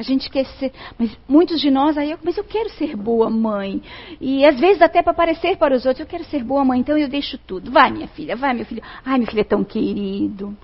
A 0.00 0.02
gente 0.02 0.30
quer 0.30 0.46
ser, 0.46 0.72
mas 0.98 1.14
muitos 1.28 1.60
de 1.60 1.70
nós 1.70 1.98
aí, 1.98 2.16
mas 2.24 2.34
eu 2.34 2.42
quero 2.42 2.70
ser 2.70 2.96
boa 2.96 3.28
mãe. 3.28 3.82
E 4.18 4.46
às 4.46 4.58
vezes 4.58 4.80
até 4.80 5.02
para 5.02 5.12
parecer 5.12 5.58
para 5.58 5.76
os 5.76 5.84
outros, 5.84 6.00
eu 6.00 6.06
quero 6.06 6.24
ser 6.24 6.42
boa 6.42 6.64
mãe, 6.64 6.80
então 6.80 6.96
eu 6.96 7.06
deixo 7.06 7.36
tudo. 7.36 7.70
Vai, 7.70 7.90
minha 7.90 8.08
filha, 8.08 8.34
vai, 8.34 8.54
meu 8.54 8.64
filho. 8.64 8.82
Ai, 9.04 9.18
meu 9.18 9.26
filho 9.26 9.42
é 9.42 9.44
tão 9.44 9.62
querido. 9.62 10.56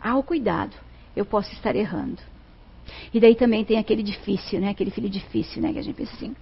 Ah, 0.00 0.16
o 0.16 0.22
cuidado. 0.22 0.76
Eu 1.16 1.24
posso 1.24 1.52
estar 1.54 1.74
errando. 1.74 2.22
E 3.12 3.18
daí 3.18 3.34
também 3.34 3.64
tem 3.64 3.76
aquele 3.76 4.04
difícil, 4.04 4.60
né? 4.60 4.70
Aquele 4.70 4.92
filho 4.92 5.10
difícil, 5.10 5.60
né? 5.60 5.72
Que 5.72 5.80
a 5.80 5.82
gente 5.82 5.96
pensa 5.96 6.14
assim, 6.14 6.36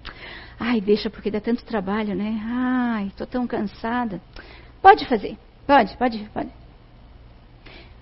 ai, 0.59 0.79
deixa 0.79 1.09
porque 1.09 1.31
dá 1.31 1.41
tanto 1.41 1.65
trabalho, 1.65 2.15
né? 2.15 2.39
Ai, 2.45 3.07
estou 3.07 3.27
tão 3.27 3.47
cansada. 3.47 4.21
Pode 4.83 5.07
fazer, 5.07 5.39
pode, 5.67 5.97
pode, 5.97 6.19
pode. 6.35 6.51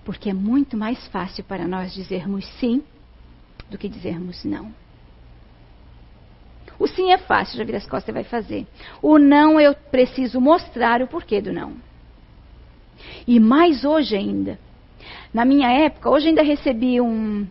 Porque 0.09 0.31
é 0.31 0.33
muito 0.33 0.75
mais 0.75 1.07
fácil 1.09 1.43
para 1.43 1.67
nós 1.67 1.93
dizermos 1.93 2.43
sim 2.59 2.83
do 3.69 3.77
que 3.77 3.87
dizermos 3.87 4.43
não. 4.43 4.73
O 6.79 6.87
sim 6.87 7.11
é 7.11 7.19
fácil, 7.19 7.59
já 7.59 7.63
vira 7.63 7.77
as 7.77 7.85
costas 7.85 8.09
e 8.09 8.11
vai 8.11 8.23
fazer. 8.23 8.65
O 9.03 9.19
não 9.19 9.61
eu 9.61 9.75
preciso 9.75 10.41
mostrar 10.41 11.03
o 11.03 11.07
porquê 11.07 11.39
do 11.39 11.53
não. 11.53 11.75
E 13.27 13.39
mais 13.39 13.85
hoje 13.85 14.15
ainda. 14.15 14.57
Na 15.31 15.45
minha 15.45 15.69
época, 15.69 16.09
hoje 16.09 16.29
ainda 16.29 16.41
recebi 16.41 16.99
um, 16.99 17.45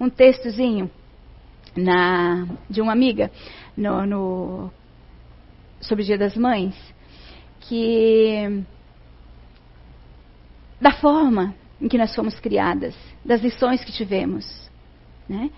um 0.00 0.08
textozinho 0.08 0.90
na, 1.76 2.48
de 2.70 2.80
uma 2.80 2.92
amiga 2.92 3.30
no, 3.76 4.06
no, 4.06 4.72
sobre 5.78 6.04
o 6.04 6.06
Dia 6.06 6.16
das 6.16 6.38
Mães 6.38 6.74
que 7.60 8.64
da 10.80 10.92
forma 10.92 11.54
em 11.80 11.88
que 11.88 11.98
nós 11.98 12.14
fomos 12.14 12.38
criadas, 12.40 12.94
das 13.24 13.40
lições 13.40 13.84
que 13.84 13.92
tivemos, 13.92 14.44
né? 15.28 15.50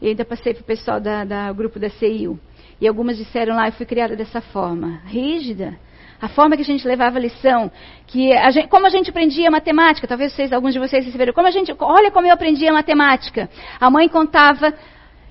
Eu 0.00 0.08
ainda 0.08 0.24
passei 0.24 0.54
para 0.54 0.62
o 0.62 0.64
pessoal 0.64 0.98
da, 0.98 1.24
da 1.24 1.52
grupo 1.52 1.78
da 1.78 1.90
CIU. 1.90 2.40
E 2.80 2.88
algumas 2.88 3.18
disseram 3.18 3.54
lá, 3.54 3.68
eu 3.68 3.72
fui 3.72 3.84
criada 3.84 4.16
dessa 4.16 4.40
forma, 4.40 5.02
rígida. 5.04 5.78
A 6.20 6.28
forma 6.28 6.56
que 6.56 6.62
a 6.62 6.64
gente 6.64 6.86
levava 6.86 7.18
a 7.18 7.20
lição, 7.20 7.70
que 8.06 8.32
a 8.32 8.50
gente, 8.50 8.68
como 8.68 8.86
a 8.86 8.90
gente 8.90 9.10
aprendia 9.10 9.50
matemática, 9.50 10.06
talvez 10.06 10.32
vocês, 10.32 10.52
alguns 10.52 10.72
de 10.72 10.78
vocês 10.78 11.04
receberam, 11.04 11.32
como 11.32 11.46
a 11.46 11.50
gente, 11.50 11.74
olha 11.78 12.10
como 12.10 12.26
eu 12.26 12.32
aprendia 12.32 12.72
matemática. 12.72 13.48
A 13.78 13.90
mãe 13.90 14.08
contava, 14.08 14.72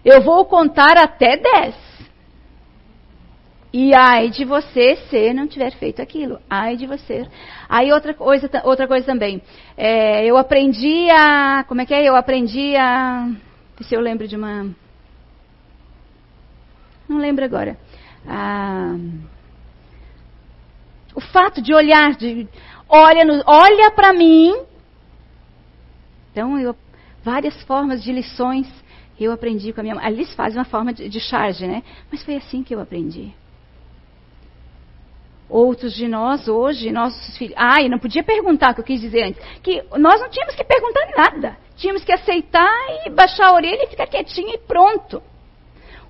eu 0.05 0.21
vou 0.21 0.45
contar 0.45 0.97
até 0.97 1.37
10. 1.37 1.75
E 3.71 3.93
ai 3.93 4.29
de 4.29 4.45
você 4.45 4.95
se 5.09 5.31
não 5.33 5.47
tiver 5.47 5.71
feito 5.73 6.01
aquilo. 6.01 6.39
Ai 6.49 6.75
de 6.75 6.87
você. 6.87 7.27
Aí 7.67 7.91
outra 7.91 8.13
coisa, 8.15 8.49
outra 8.63 8.87
coisa 8.87 9.05
também. 9.05 9.41
É, 9.77 10.25
eu 10.25 10.37
aprendi 10.37 11.07
a. 11.11 11.63
Como 11.67 11.81
é 11.81 11.85
que 11.85 11.93
é? 11.93 12.03
Eu 12.03 12.15
aprendi 12.15 12.75
a. 12.75 13.29
Se 13.81 13.93
eu 13.93 14.01
lembro 14.01 14.27
de 14.27 14.35
uma. 14.35 14.67
Não 17.07 17.17
lembro 17.17 17.45
agora. 17.45 17.77
O 21.15 21.21
fato 21.21 21.61
de 21.61 21.73
olhar, 21.73 22.15
de 22.15 22.47
olha, 22.87 23.23
olha 23.45 23.91
para 23.91 24.13
mim. 24.13 24.55
Então, 26.31 26.59
eu, 26.59 26.75
várias 27.23 27.61
formas 27.63 28.03
de 28.03 28.11
lições 28.11 28.67
eu 29.19 29.31
aprendi 29.31 29.73
com 29.73 29.81
a 29.81 29.83
minha 29.83 29.95
mãe. 29.95 30.07
Eles 30.07 30.33
fazem 30.33 30.57
uma 30.57 30.65
forma 30.65 30.93
de, 30.93 31.09
de 31.09 31.19
charge, 31.19 31.67
né? 31.67 31.83
Mas 32.11 32.23
foi 32.23 32.35
assim 32.35 32.63
que 32.63 32.73
eu 32.73 32.79
aprendi. 32.79 33.33
Outros 35.49 35.95
de 35.95 36.07
nós 36.07 36.47
hoje, 36.47 36.91
nossos 36.91 37.35
filhos. 37.35 37.55
Ah, 37.57 37.81
e 37.81 37.89
não 37.89 37.97
podia 37.97 38.23
perguntar 38.23 38.71
o 38.71 38.75
que 38.75 38.81
eu 38.81 38.85
quis 38.85 39.01
dizer 39.01 39.23
antes. 39.23 39.41
Que 39.63 39.83
nós 39.97 40.21
não 40.21 40.29
tínhamos 40.29 40.53
que 40.53 40.63
perguntar 40.63 41.11
nada. 41.17 41.57
Tínhamos 41.75 42.03
que 42.03 42.11
aceitar 42.11 42.69
e 43.05 43.09
baixar 43.09 43.47
a 43.47 43.53
orelha 43.53 43.83
e 43.83 43.87
ficar 43.87 44.05
quietinho 44.05 44.53
e 44.53 44.59
pronto. 44.59 45.23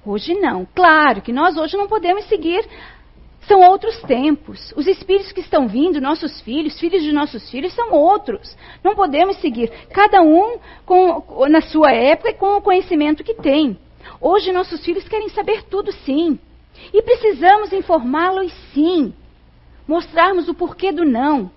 Hoje 0.05 0.33
não. 0.33 0.67
Claro 0.75 1.21
que 1.21 1.31
nós 1.31 1.55
hoje 1.55 1.77
não 1.77 1.87
podemos 1.87 2.25
seguir. 2.25 2.67
São 3.47 3.61
outros 3.61 4.01
tempos. 4.01 4.73
Os 4.75 4.85
espíritos 4.85 5.31
que 5.31 5.39
estão 5.39 5.69
vindo, 5.69 6.01
nossos 6.01 6.41
filhos, 6.41 6.77
filhos 6.77 7.01
de 7.01 7.13
nossos 7.13 7.49
filhos, 7.49 7.73
são 7.73 7.93
outros. 7.93 8.57
Não 8.83 8.93
podemos 8.93 9.37
seguir. 9.37 9.71
Cada 9.93 10.21
um 10.21 10.59
com, 10.85 11.47
na 11.47 11.61
sua 11.61 11.91
época 11.91 12.31
e 12.31 12.33
com 12.33 12.57
o 12.57 12.61
conhecimento 12.61 13.23
que 13.23 13.35
tem. 13.35 13.79
Hoje 14.19 14.51
nossos 14.51 14.83
filhos 14.83 15.07
querem 15.07 15.29
saber 15.29 15.63
tudo 15.63 15.93
sim. 15.93 16.37
E 16.93 17.01
precisamos 17.01 17.71
informá-los 17.71 18.51
sim 18.73 19.13
mostrarmos 19.89 20.47
o 20.47 20.53
porquê 20.53 20.91
do 20.91 21.03
não. 21.03 21.49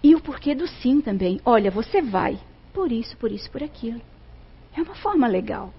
E 0.00 0.14
o 0.14 0.20
porquê 0.20 0.54
do 0.54 0.68
sim 0.68 1.00
também. 1.00 1.40
Olha, 1.44 1.72
você 1.72 2.00
vai 2.00 2.38
por 2.72 2.92
isso, 2.92 3.16
por 3.16 3.32
isso, 3.32 3.50
por 3.50 3.64
aquilo. 3.64 4.00
É 4.76 4.80
uma 4.80 4.94
forma 4.94 5.26
legal. 5.26 5.72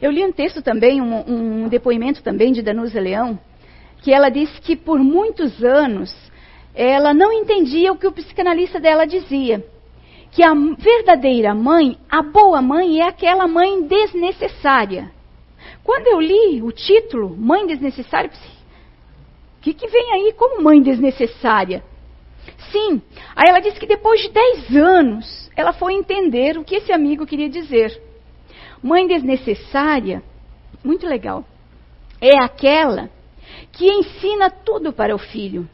Eu 0.00 0.10
li 0.10 0.24
um 0.24 0.32
texto 0.32 0.62
também, 0.62 1.02
um, 1.02 1.64
um 1.64 1.68
depoimento 1.68 2.22
também 2.22 2.52
de 2.52 2.62
Danusa 2.62 2.98
Leão, 2.98 3.38
que 3.98 4.14
ela 4.14 4.30
disse 4.30 4.58
que 4.62 4.74
por 4.74 4.98
muitos 4.98 5.62
anos 5.62 6.10
ela 6.74 7.12
não 7.12 7.30
entendia 7.30 7.92
o 7.92 7.98
que 7.98 8.06
o 8.06 8.12
psicanalista 8.12 8.80
dela 8.80 9.06
dizia. 9.06 9.62
Que 10.30 10.42
a 10.42 10.54
verdadeira 10.54 11.54
mãe, 11.54 11.98
a 12.08 12.22
boa 12.22 12.62
mãe, 12.62 13.02
é 13.02 13.08
aquela 13.08 13.46
mãe 13.46 13.82
desnecessária. 13.82 15.19
Quando 15.82 16.06
eu 16.06 16.20
li 16.20 16.62
o 16.62 16.70
título, 16.72 17.36
Mãe 17.36 17.66
Desnecessária, 17.66 18.30
o 19.58 19.62
que, 19.62 19.74
que 19.74 19.88
vem 19.88 20.12
aí 20.12 20.32
como 20.32 20.62
mãe 20.62 20.80
desnecessária? 20.80 21.84
Sim, 22.72 23.02
aí 23.36 23.48
ela 23.48 23.60
disse 23.60 23.78
que 23.78 23.86
depois 23.86 24.22
de 24.22 24.30
10 24.30 24.76
anos 24.76 25.50
ela 25.54 25.74
foi 25.74 25.92
entender 25.92 26.56
o 26.56 26.64
que 26.64 26.76
esse 26.76 26.90
amigo 26.90 27.26
queria 27.26 27.48
dizer. 27.48 28.00
Mãe 28.82 29.06
desnecessária, 29.06 30.22
muito 30.82 31.06
legal, 31.06 31.44
é 32.20 32.42
aquela 32.42 33.10
que 33.72 33.86
ensina 33.86 34.48
tudo 34.50 34.94
para 34.94 35.14
o 35.14 35.18
filho. 35.18 35.68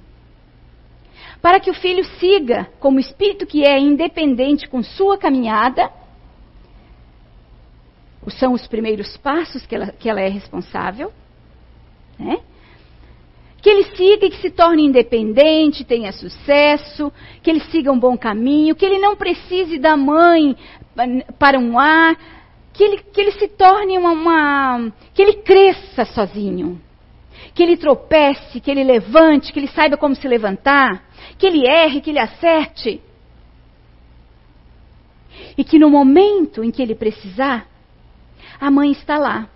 Para 1.40 1.61
que 1.61 1.70
o 1.70 1.74
filho 1.74 2.05
siga 2.18 2.68
como 2.80 2.99
espírito 2.99 3.47
que 3.47 3.64
é 3.64 3.78
independente 3.78 4.68
com 4.68 4.82
sua 4.82 5.16
caminhada 5.16 5.92
são 8.31 8.53
os 8.53 8.66
primeiros 8.66 9.16
passos 9.16 9.64
que 9.66 9.74
ela, 9.74 9.89
que 9.89 10.09
ela 10.09 10.20
é 10.20 10.29
responsável, 10.29 11.12
né? 12.18 12.39
que 13.66 13.70
ele 13.70 13.85
siga 13.97 14.27
e 14.27 14.31
que 14.31 14.41
se 14.41 14.51
torne 14.51 14.85
independente, 14.85 15.85
tenha 15.85 16.12
sucesso, 16.12 17.12
que 17.43 17.51
ele 17.51 17.61
siga 17.61 17.91
um 17.91 17.99
bom 17.99 18.16
caminho, 18.16 18.77
que 18.77 18.87
ele 18.87 18.99
não 18.99 19.16
precise 19.16 19.77
da 19.77 19.97
mãe 19.97 20.57
para 21.37 21.59
um 21.59 21.77
ar, 21.77 22.16
que 22.72 22.85
ele, 22.85 22.99
que 22.99 23.20
ele 23.20 23.33
se 23.33 23.49
torne 23.49 23.99
uma, 23.99 24.12
uma, 24.12 24.93
que 25.12 25.20
ele 25.20 25.35
cresça 25.43 26.05
sozinho. 26.05 26.81
que 27.55 27.62
ele 27.62 27.77
tropece, 27.77 28.61
que 28.61 28.70
ele 28.70 28.85
levante, 28.85 29.53
que 29.53 29.59
ele 29.59 29.68
saiba 29.68 29.97
como 29.97 30.14
se 30.14 30.29
levantar, 30.29 31.03
que 31.39 31.47
ele 31.47 31.66
erre, 31.66 32.01
que 32.01 32.11
ele 32.11 32.18
acerte. 32.18 33.01
E 35.57 35.64
que 35.64 35.79
no 35.79 35.91
momento 35.91 36.62
em 36.62 36.70
que 36.70 36.83
ele 36.83 36.95
precisar, 36.95 37.66
a 38.61 38.70
mãe 38.70 38.93
está 38.93 39.18
lá. 39.18 39.49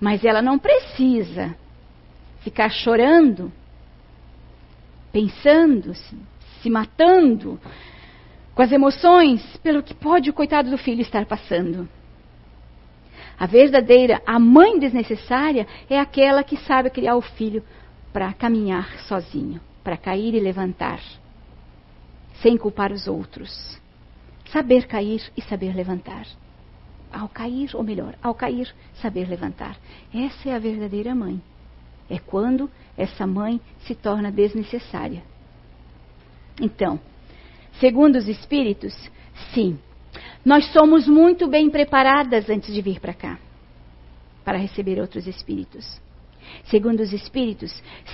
Mas 0.00 0.24
ela 0.24 0.42
não 0.42 0.58
precisa 0.58 1.56
ficar 2.40 2.70
chorando, 2.70 3.52
pensando, 5.12 5.94
se, 5.94 6.70
matando 6.70 7.60
com 8.54 8.62
as 8.62 8.72
emoções 8.72 9.56
pelo 9.58 9.82
que 9.82 9.94
pode 9.94 10.28
o 10.28 10.32
coitado 10.32 10.70
do 10.70 10.78
filho 10.78 11.00
estar 11.00 11.24
passando. 11.26 11.88
A 13.38 13.46
verdadeira, 13.46 14.20
a 14.26 14.38
mãe 14.38 14.78
desnecessária 14.78 15.66
é 15.88 15.98
aquela 15.98 16.44
que 16.44 16.56
sabe 16.58 16.90
criar 16.90 17.16
o 17.16 17.22
filho 17.22 17.62
para 18.12 18.32
caminhar 18.32 18.98
sozinho, 19.00 19.60
para 19.82 19.96
cair 19.96 20.34
e 20.34 20.40
levantar, 20.40 21.00
sem 22.42 22.56
culpar 22.56 22.92
os 22.92 23.08
outros. 23.08 23.80
Saber 24.52 24.86
cair 24.86 25.22
e 25.36 25.42
saber 25.42 25.74
levantar. 25.74 26.26
Ao 27.12 27.28
cair, 27.28 27.70
ou 27.74 27.82
melhor, 27.82 28.14
ao 28.22 28.34
cair, 28.34 28.72
saber 29.00 29.28
levantar. 29.28 29.76
Essa 30.14 30.50
é 30.50 30.54
a 30.54 30.58
verdadeira 30.58 31.14
mãe. 31.14 31.40
É 32.08 32.18
quando 32.18 32.70
essa 32.96 33.26
mãe 33.26 33.60
se 33.86 33.94
torna 33.94 34.30
desnecessária. 34.30 35.22
Então, 36.60 37.00
segundo 37.80 38.16
os 38.16 38.28
espíritos, 38.28 38.94
sim, 39.54 39.78
nós 40.44 40.70
somos 40.72 41.06
muito 41.06 41.48
bem 41.48 41.70
preparadas 41.70 42.50
antes 42.50 42.74
de 42.74 42.82
vir 42.82 43.00
para 43.00 43.14
cá, 43.14 43.38
para 44.44 44.58
receber 44.58 45.00
outros 45.00 45.26
espíritos. 45.26 46.00
Segundo 46.64 47.00
os 47.00 47.12
espíritos, 47.12 47.72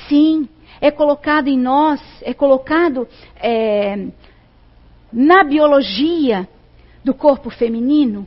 sim, 0.09 0.49
é 0.80 0.91
colocado 0.91 1.49
em 1.49 1.59
nós, 1.59 2.01
é 2.22 2.32
colocado 2.32 3.09
é, 3.36 4.09
na 5.13 5.43
biologia 5.43 6.49
do 7.05 7.15
corpo 7.15 7.51
feminino 7.51 8.27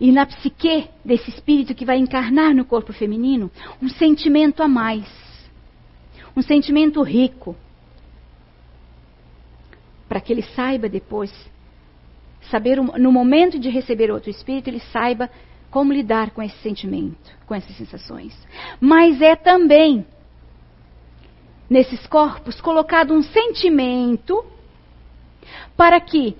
e 0.00 0.10
na 0.10 0.24
psique 0.24 0.88
desse 1.04 1.28
espírito 1.30 1.74
que 1.74 1.84
vai 1.84 1.98
encarnar 1.98 2.54
no 2.54 2.64
corpo 2.64 2.92
feminino 2.92 3.50
um 3.82 3.88
sentimento 3.88 4.62
a 4.62 4.68
mais, 4.68 5.06
um 6.34 6.40
sentimento 6.40 7.02
rico, 7.02 7.54
para 10.08 10.20
que 10.20 10.32
ele 10.32 10.42
saiba 10.42 10.88
depois 10.88 11.30
saber 12.50 12.76
no 12.80 13.12
momento 13.12 13.58
de 13.58 13.68
receber 13.68 14.10
outro 14.10 14.30
espírito, 14.30 14.68
ele 14.68 14.80
saiba 14.80 15.30
como 15.70 15.92
lidar 15.92 16.30
com 16.30 16.42
esse 16.42 16.56
sentimento, 16.58 17.30
com 17.46 17.54
essas 17.54 17.76
sensações. 17.76 18.36
Mas 18.80 19.20
é 19.20 19.36
também 19.36 20.04
nesses 21.68 22.04
corpos 22.06 22.60
colocado 22.60 23.14
um 23.14 23.22
sentimento 23.22 24.44
para 25.76 26.00
que 26.00 26.36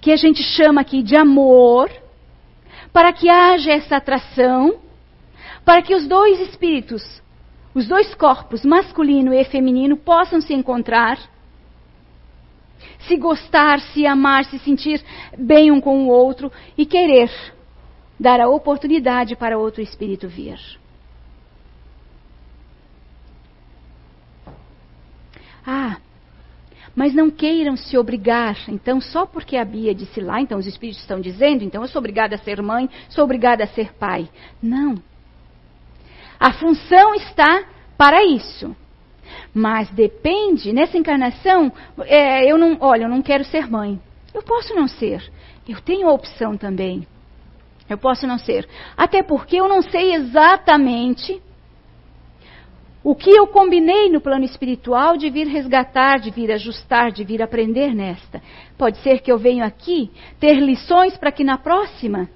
que 0.00 0.12
a 0.12 0.16
gente 0.16 0.42
chama 0.42 0.82
aqui 0.82 1.02
de 1.02 1.16
amor, 1.16 1.90
para 2.92 3.10
que 3.10 3.30
haja 3.30 3.72
essa 3.72 3.96
atração, 3.96 4.74
para 5.64 5.80
que 5.80 5.94
os 5.94 6.06
dois 6.06 6.38
espíritos, 6.40 7.22
os 7.74 7.88
dois 7.88 8.14
corpos, 8.14 8.66
masculino 8.66 9.32
e 9.32 9.42
feminino, 9.44 9.96
possam 9.96 10.42
se 10.42 10.52
encontrar 10.52 11.18
se 13.06 13.16
gostar, 13.16 13.80
se 13.80 14.06
amar, 14.06 14.44
se 14.44 14.58
sentir 14.58 15.02
bem 15.38 15.70
um 15.70 15.80
com 15.80 16.04
o 16.04 16.08
outro 16.08 16.50
e 16.76 16.86
querer 16.86 17.30
dar 18.18 18.40
a 18.40 18.48
oportunidade 18.48 19.36
para 19.36 19.58
outro 19.58 19.82
espírito 19.82 20.28
vir. 20.28 20.58
Ah, 25.66 25.96
mas 26.94 27.14
não 27.14 27.30
queiram 27.30 27.76
se 27.76 27.96
obrigar. 27.98 28.56
Então, 28.68 29.00
só 29.00 29.26
porque 29.26 29.56
a 29.56 29.64
Bia 29.64 29.94
disse 29.94 30.20
lá, 30.20 30.40
então 30.40 30.58
os 30.58 30.66
espíritos 30.66 31.02
estão 31.02 31.20
dizendo, 31.20 31.64
então 31.64 31.82
eu 31.82 31.88
sou 31.88 31.98
obrigada 31.98 32.36
a 32.36 32.38
ser 32.38 32.62
mãe, 32.62 32.88
sou 33.08 33.24
obrigada 33.24 33.64
a 33.64 33.68
ser 33.68 33.92
pai. 33.94 34.28
Não. 34.62 34.94
A 36.38 36.52
função 36.52 37.14
está 37.14 37.64
para 37.96 38.24
isso. 38.24 38.74
Mas 39.52 39.88
depende, 39.90 40.72
nessa 40.72 40.98
encarnação, 40.98 41.72
é, 42.00 42.50
eu 42.50 42.58
não, 42.58 42.76
olha, 42.80 43.04
eu 43.04 43.08
não 43.08 43.22
quero 43.22 43.44
ser 43.44 43.70
mãe. 43.70 44.00
Eu 44.32 44.42
posso 44.42 44.74
não 44.74 44.86
ser. 44.86 45.22
Eu 45.66 45.80
tenho 45.80 46.08
a 46.08 46.12
opção 46.12 46.56
também. 46.56 47.06
Eu 47.88 47.96
posso 47.96 48.26
não 48.26 48.38
ser. 48.38 48.68
Até 48.96 49.22
porque 49.22 49.56
eu 49.56 49.68
não 49.68 49.82
sei 49.82 50.14
exatamente 50.14 51.40
o 53.04 53.14
que 53.14 53.30
eu 53.30 53.46
combinei 53.46 54.08
no 54.08 54.20
plano 54.20 54.44
espiritual 54.44 55.16
de 55.16 55.30
vir 55.30 55.46
resgatar, 55.46 56.18
de 56.18 56.30
vir 56.30 56.50
ajustar, 56.50 57.12
de 57.12 57.22
vir 57.22 57.40
aprender 57.40 57.94
nesta. 57.94 58.42
Pode 58.76 58.98
ser 58.98 59.20
que 59.20 59.30
eu 59.30 59.38
venha 59.38 59.64
aqui 59.64 60.10
ter 60.40 60.54
lições 60.54 61.16
para 61.16 61.30
que 61.30 61.44
na 61.44 61.58
próxima, 61.58 62.28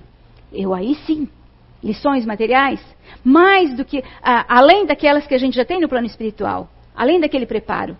eu 0.52 0.72
aí 0.72 0.94
sim, 1.06 1.26
lições 1.82 2.26
materiais, 2.26 2.80
mais 3.24 3.74
do 3.74 3.84
que, 3.84 4.04
além 4.22 4.86
daquelas 4.86 5.26
que 5.26 5.34
a 5.34 5.38
gente 5.38 5.56
já 5.56 5.64
tem 5.64 5.80
no 5.80 5.88
plano 5.88 6.06
espiritual 6.06 6.68
além 6.98 7.20
daquele 7.20 7.46
preparo. 7.46 7.96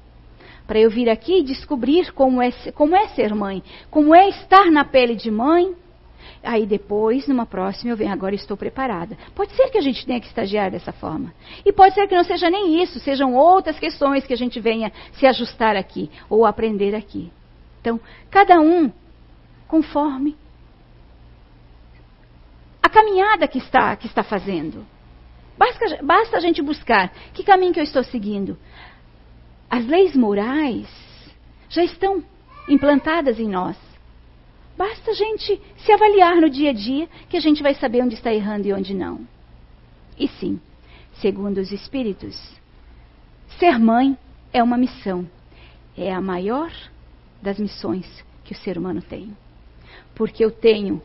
Para 0.66 0.80
eu 0.80 0.90
vir 0.90 1.08
aqui 1.08 1.38
e 1.38 1.44
descobrir 1.44 2.12
como 2.12 2.42
é, 2.42 2.50
como 2.74 2.96
é 2.96 3.06
ser 3.08 3.32
mãe, 3.32 3.62
como 3.90 4.14
é 4.14 4.28
estar 4.28 4.70
na 4.72 4.84
pele 4.84 5.14
de 5.14 5.30
mãe. 5.30 5.74
Aí 6.42 6.66
depois, 6.66 7.26
numa 7.26 7.44
próxima, 7.44 7.90
eu 7.90 7.96
venho, 7.96 8.12
agora 8.12 8.34
estou 8.34 8.56
preparada. 8.56 9.16
Pode 9.34 9.52
ser 9.54 9.68
que 9.70 9.78
a 9.78 9.80
gente 9.80 10.06
tenha 10.06 10.20
que 10.20 10.26
estagiar 10.26 10.70
dessa 10.70 10.92
forma. 10.92 11.32
E 11.64 11.72
pode 11.72 11.94
ser 11.94 12.06
que 12.06 12.14
não 12.14 12.24
seja 12.24 12.48
nem 12.48 12.82
isso, 12.82 13.00
sejam 13.00 13.34
outras 13.34 13.78
questões 13.78 14.26
que 14.26 14.32
a 14.32 14.36
gente 14.36 14.60
venha 14.60 14.92
se 15.12 15.26
ajustar 15.26 15.76
aqui, 15.76 16.10
ou 16.28 16.46
aprender 16.46 16.94
aqui. 16.94 17.32
Então, 17.80 18.00
cada 18.30 18.60
um 18.60 18.90
conforme 19.66 20.36
a 22.82 22.88
caminhada 22.88 23.46
que 23.46 23.58
está, 23.58 23.94
que 23.96 24.06
está 24.06 24.22
fazendo. 24.22 24.86
Basta, 25.58 25.98
basta 26.02 26.36
a 26.36 26.40
gente 26.40 26.62
buscar 26.62 27.12
que 27.34 27.42
caminho 27.42 27.72
que 27.72 27.80
eu 27.80 27.84
estou 27.84 28.04
seguindo. 28.04 28.56
As 29.68 29.84
leis 29.84 30.14
morais 30.16 30.88
já 31.68 31.82
estão 31.82 32.22
implantadas 32.68 33.38
em 33.38 33.48
nós. 33.48 33.76
Basta 34.78 35.10
a 35.10 35.14
gente 35.14 35.60
se 35.78 35.90
avaliar 35.90 36.36
no 36.36 36.48
dia 36.48 36.70
a 36.70 36.72
dia 36.72 37.08
que 37.28 37.36
a 37.36 37.40
gente 37.40 37.64
vai 37.64 37.74
saber 37.74 38.00
onde 38.00 38.14
está 38.14 38.32
errando 38.32 38.68
e 38.68 38.72
onde 38.72 38.94
não. 38.94 39.26
E 40.16 40.28
sim, 40.28 40.60
segundo 41.14 41.58
os 41.58 41.72
Espíritos, 41.72 42.40
ser 43.58 43.76
mãe 43.76 44.16
é 44.52 44.62
uma 44.62 44.78
missão. 44.78 45.28
É 45.96 46.14
a 46.14 46.20
maior 46.20 46.70
das 47.42 47.58
missões 47.58 48.06
que 48.44 48.52
o 48.52 48.56
ser 48.56 48.78
humano 48.78 49.02
tem. 49.02 49.36
Porque 50.14 50.44
eu 50.44 50.50
tenho 50.52 51.02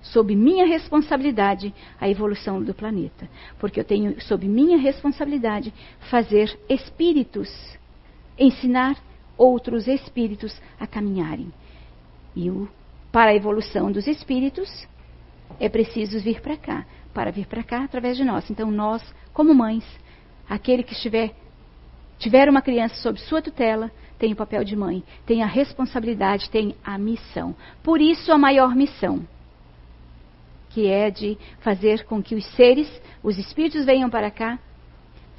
sob 0.00 0.34
minha 0.34 0.66
responsabilidade 0.66 1.74
a 2.00 2.08
evolução 2.08 2.62
do 2.62 2.72
planeta. 2.72 3.28
Porque 3.58 3.78
eu 3.78 3.84
tenho 3.84 4.18
sob 4.22 4.48
minha 4.48 4.78
responsabilidade 4.78 5.74
fazer 6.10 6.58
espíritos 6.70 7.50
ensinar 8.38 8.96
outros 9.36 9.86
espíritos 9.86 10.58
a 10.78 10.86
caminharem. 10.86 11.52
E 12.34 12.48
o, 12.48 12.66
para 13.12 13.30
a 13.30 13.34
evolução 13.34 13.90
dos 13.90 14.06
espíritos, 14.06 14.86
é 15.58 15.68
preciso 15.68 16.20
vir 16.20 16.40
para 16.40 16.56
cá. 16.56 16.86
Para 17.12 17.30
vir 17.30 17.46
para 17.46 17.62
cá 17.62 17.84
através 17.84 18.16
de 18.16 18.24
nós. 18.24 18.48
Então, 18.50 18.70
nós, 18.70 19.02
como 19.32 19.54
mães, 19.54 19.84
aquele 20.48 20.82
que 20.82 20.92
estiver, 20.92 21.34
tiver 22.18 22.48
uma 22.48 22.62
criança 22.62 22.94
sob 22.96 23.18
sua 23.18 23.42
tutela, 23.42 23.90
tem 24.18 24.32
o 24.32 24.36
papel 24.36 24.62
de 24.62 24.76
mãe, 24.76 25.02
tem 25.26 25.42
a 25.42 25.46
responsabilidade, 25.46 26.50
tem 26.50 26.76
a 26.84 26.96
missão. 26.98 27.56
Por 27.82 28.00
isso, 28.00 28.30
a 28.30 28.38
maior 28.38 28.76
missão, 28.76 29.26
que 30.68 30.86
é 30.86 31.10
de 31.10 31.36
fazer 31.60 32.04
com 32.04 32.22
que 32.22 32.34
os 32.34 32.46
seres, 32.54 32.88
os 33.22 33.38
espíritos 33.38 33.84
venham 33.84 34.08
para 34.08 34.30
cá 34.30 34.58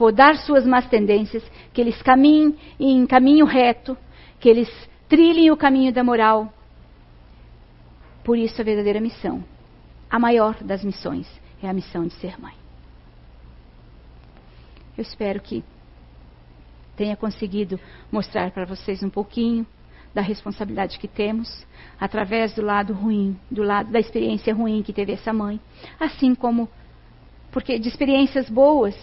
podar 0.02 0.36
suas 0.38 0.66
más 0.66 0.88
tendências, 0.88 1.44
que 1.72 1.80
eles 1.80 2.02
caminhem 2.02 2.56
em 2.80 3.06
caminho 3.06 3.46
reto, 3.46 3.96
que 4.40 4.50
eles 4.50 4.68
trilhem 5.08 5.52
o 5.52 5.56
caminho 5.58 5.94
da 5.94 6.04
moral. 6.04 6.52
Por 8.24 8.38
isso 8.38 8.62
a 8.62 8.64
verdadeira 8.64 9.00
missão, 9.00 9.44
a 10.10 10.20
maior 10.20 10.56
das 10.64 10.84
missões, 10.84 11.28
é 11.62 11.70
a 11.70 11.74
missão 11.74 12.06
de 12.06 12.14
ser 12.16 12.40
mãe. 12.40 12.54
Eu 14.98 15.02
espero 15.02 15.40
que 15.40 15.64
tenha 16.96 17.16
conseguido 17.16 17.80
mostrar 18.12 18.52
para 18.52 18.66
vocês 18.66 19.02
um 19.02 19.10
pouquinho 19.10 19.66
da 20.14 20.22
responsabilidade 20.22 21.00
que 21.00 21.08
temos 21.08 21.66
através 22.00 22.54
do 22.54 22.62
lado 22.62 22.94
ruim, 22.94 23.40
do 23.50 23.64
lado 23.64 23.92
da 23.92 24.00
experiência 24.00 24.54
ruim 24.54 24.84
que 24.84 24.92
teve 24.92 25.14
essa 25.14 25.32
mãe, 25.32 25.60
assim 26.00 26.36
como 26.36 26.70
porque 27.52 27.80
de 27.80 27.90
experiências 27.90 28.50
boas 28.50 28.96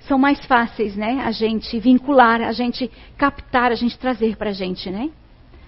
são 0.00 0.18
mais 0.18 0.44
fáceis, 0.46 0.96
né? 0.96 1.22
A 1.24 1.32
gente 1.32 1.78
vincular, 1.78 2.40
a 2.40 2.52
gente 2.52 2.90
captar, 3.16 3.72
a 3.72 3.74
gente 3.74 3.98
trazer 3.98 4.36
para 4.36 4.50
a 4.50 4.52
gente, 4.52 4.90
né? 4.90 5.10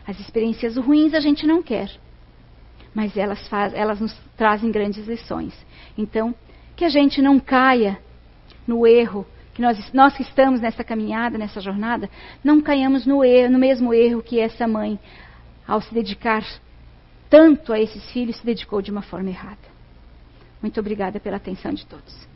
As 0.07 0.19
experiências 0.19 0.77
ruins 0.77 1.15
a 1.15 1.21
gente 1.21 1.47
não 1.47 1.63
quer, 1.63 1.91
mas 2.95 3.17
elas, 3.17 3.47
faz, 3.49 3.73
elas 3.75 4.01
nos 4.01 4.17
trazem 4.37 4.71
grandes 4.71 5.07
lições. 5.07 5.55
Então, 5.97 6.35
que 6.77 6.85
a 6.85 6.89
gente 6.89 7.21
não 7.21 7.39
caia 7.39 7.99
no 8.67 8.87
erro, 8.87 9.27
que 9.55 9.63
nós, 9.63 9.93
nós 9.93 10.17
que 10.17 10.23
estamos 10.23 10.61
nessa 10.61 10.83
caminhada, 10.83 11.37
nessa 11.37 11.61
jornada, 11.61 12.09
não 12.43 12.61
caiamos 12.61 13.07
no, 13.07 13.25
erro, 13.25 13.53
no 13.53 13.59
mesmo 13.59 13.93
erro 13.93 14.23
que 14.23 14.41
essa 14.41 14.67
mãe, 14.67 14.99
ao 15.67 15.81
se 15.81 15.93
dedicar 15.93 16.45
tanto 17.29 17.73
a 17.73 17.79
esses 17.79 18.11
filhos, 18.11 18.37
se 18.37 18.47
dedicou 18.47 18.83
de 18.83 18.91
uma 18.91 19.03
forma 19.03 19.31
errada. 19.31 19.59
Muito 20.61 20.81
obrigada 20.81 21.21
pela 21.21 21.37
atenção 21.37 21.73
de 21.73 21.87
todos. 21.87 22.30